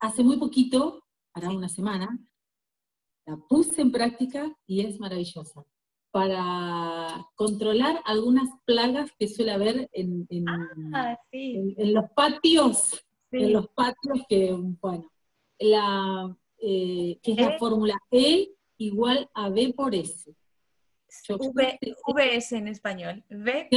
hace 0.00 0.24
muy 0.24 0.38
poquito, 0.38 1.04
para 1.32 1.50
una 1.50 1.68
semana, 1.68 2.18
la 3.26 3.36
puse 3.36 3.82
en 3.82 3.92
práctica 3.92 4.50
y 4.66 4.80
es 4.80 4.98
maravillosa. 4.98 5.62
Para 6.10 7.28
controlar 7.36 8.00
algunas 8.04 8.48
plagas 8.64 9.12
que 9.18 9.28
suele 9.28 9.52
haber 9.52 9.88
en, 9.92 10.26
en, 10.30 10.48
ah, 10.48 11.16
los 11.76 12.10
patios, 12.16 13.00
en 13.30 13.52
los 13.52 13.68
patios 13.68 14.24
que, 14.28 14.52
bueno, 14.80 15.08
la, 15.60 16.34
eh, 16.60 17.18
que 17.22 17.32
es 17.32 17.38
la 17.38 17.58
fórmula 17.58 17.98
E 18.10 18.50
igual 18.78 19.28
a 19.34 19.48
B 19.48 19.72
por 19.74 19.94
S. 19.94 20.34
v, 21.28 21.78
VS 22.06 22.52
en 22.52 22.68
español. 22.68 23.24
V, 23.30 23.68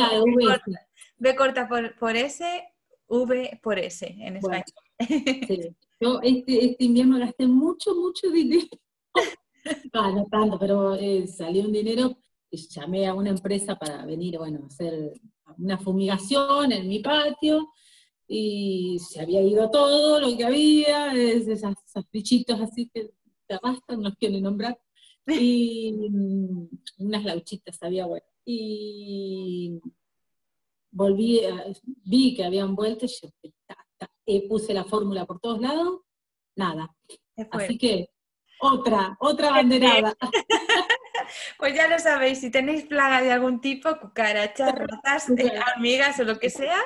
corta, 1.36 1.68
por, 1.68 2.16
S, 2.16 2.64
V 3.08 3.60
por 3.62 3.80
S 3.80 4.06
en 4.06 4.38
español. 4.38 4.64
Yo 6.00 6.20
este, 6.22 6.66
este, 6.66 6.84
invierno 6.84 7.18
gasté 7.20 7.48
mucho, 7.48 7.96
mucho 7.96 8.30
dinero 8.30 8.68
no, 9.94 10.12
no 10.16 10.26
tanto, 10.26 10.60
pero 10.60 10.96
eh, 10.96 11.28
salió 11.28 11.64
un 11.64 11.72
dinero, 11.72 12.18
llamé 12.52 13.08
a 13.08 13.14
una 13.14 13.30
empresa 13.30 13.76
para 13.76 14.06
venir, 14.06 14.38
bueno, 14.38 14.62
a 14.64 14.68
hacer 14.68 15.14
una 15.58 15.78
fumigación 15.78 16.72
en 16.72 16.88
mi 16.88 17.00
patio, 17.00 17.70
y 18.36 18.98
se 18.98 19.22
había 19.22 19.44
ido 19.44 19.70
todo 19.70 20.20
lo 20.20 20.36
que 20.36 20.44
había, 20.44 21.14
esos, 21.14 21.76
bichitos 22.12 22.60
así 22.60 22.90
que 22.92 23.12
te 23.46 23.54
arrastran, 23.54 24.02
no 24.02 24.10
los 24.10 24.18
quiero 24.18 24.40
nombrar, 24.40 24.80
y 25.28 25.94
mm, 26.10 26.68
unas 26.98 27.24
lauchitas 27.26 27.78
había, 27.84 28.08
bueno, 28.08 28.26
y 28.44 29.80
volví, 30.90 31.42
vi 32.06 32.36
que 32.36 32.44
habían 32.44 32.76
vuelto 32.76 33.06
y 33.06 34.38
eh, 34.38 34.48
puse 34.48 34.74
la 34.74 34.84
fórmula 34.84 35.26
por 35.28 35.40
todos 35.40 35.62
lados, 35.62 36.00
nada. 36.56 36.92
Así 37.52 37.78
que 37.78 38.10
otra, 38.60 39.16
otra 39.20 39.52
banderada. 39.52 40.18
Pues 41.58 41.74
ya 41.74 41.88
lo 41.88 42.00
sabéis, 42.00 42.40
si 42.42 42.52
tenéis 42.52 42.84
plaga 42.84 43.22
de 43.22 43.32
algún 43.32 43.62
tipo, 43.62 43.98
cucarachas, 44.00 44.74
ratas, 44.76 45.30
eh, 45.30 45.60
hormigas 45.76 46.20
o 46.20 46.24
lo 46.24 46.38
que 46.38 46.50
sea, 46.50 46.80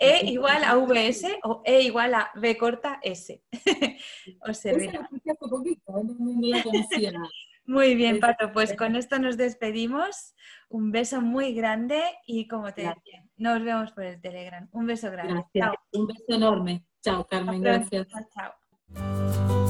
E 0.00 0.30
igual 0.30 0.64
a 0.64 0.76
VS 0.76 1.38
o 1.44 1.62
E 1.64 1.82
igual 1.82 2.14
a 2.14 2.30
B 2.34 2.56
corta 2.56 2.98
S. 3.02 3.42
Os 4.48 4.58
servirá. 4.58 5.08
Muy 7.66 7.94
bien, 7.94 8.18
Pato, 8.18 8.52
pues 8.52 8.74
con 8.74 8.96
esto 8.96 9.18
nos 9.18 9.36
despedimos. 9.36 10.34
Un 10.70 10.90
beso 10.90 11.20
muy 11.20 11.54
grande 11.54 12.02
y 12.26 12.48
como 12.48 12.72
te 12.72 12.82
decía, 12.82 13.24
nos 13.36 13.62
vemos 13.62 13.92
por 13.92 14.04
el 14.04 14.20
Telegram. 14.20 14.68
Un 14.72 14.86
beso 14.86 15.10
grande. 15.10 15.44
Un 15.92 16.06
beso 16.06 16.24
enorme. 16.28 16.84
Chao, 17.00 17.26
Carmen, 17.28 17.62
gracias. 17.62 18.08
Chao. 18.34 19.69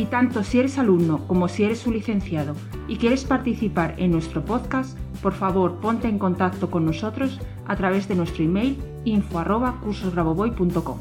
Y 0.00 0.06
tanto 0.06 0.42
si 0.44 0.58
eres 0.58 0.78
alumno 0.78 1.26
como 1.28 1.46
si 1.46 1.62
eres 1.62 1.86
un 1.86 1.92
licenciado 1.92 2.54
y 2.88 2.96
quieres 2.96 3.24
participar 3.24 3.96
en 3.98 4.12
nuestro 4.12 4.42
podcast, 4.42 4.96
por 5.20 5.34
favor 5.34 5.78
ponte 5.78 6.08
en 6.08 6.18
contacto 6.18 6.70
con 6.70 6.86
nosotros 6.86 7.38
a 7.66 7.76
través 7.76 8.08
de 8.08 8.14
nuestro 8.14 8.42
email 8.42 8.82
info.cursosgraboboy.com. 9.04 11.00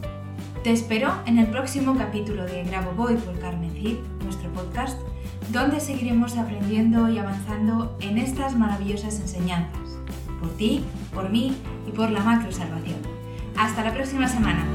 Te 0.65 0.71
espero 0.73 1.13
en 1.25 1.39
el 1.39 1.47
próximo 1.47 1.95
capítulo 1.97 2.43
de 2.43 2.65
Graboboy 2.65 3.15
por 3.15 3.39
Carmen 3.39 3.71
Cid, 3.71 3.99
nuestro 4.25 4.51
podcast, 4.51 4.99
donde 5.53 5.79
seguiremos 5.79 6.37
aprendiendo 6.37 7.07
y 7.07 7.19
avanzando 7.19 7.97
en 8.01 8.17
estas 8.17 8.57
maravillosas 8.57 9.17
enseñanzas, 9.21 9.97
por 10.41 10.49
ti, 10.57 10.83
por 11.13 11.29
mí 11.29 11.55
y 11.87 11.91
por 11.91 12.11
la 12.11 12.19
macro 12.19 12.51
salvación. 12.51 12.97
Hasta 13.55 13.81
la 13.81 13.93
próxima 13.93 14.27
semana. 14.27 14.65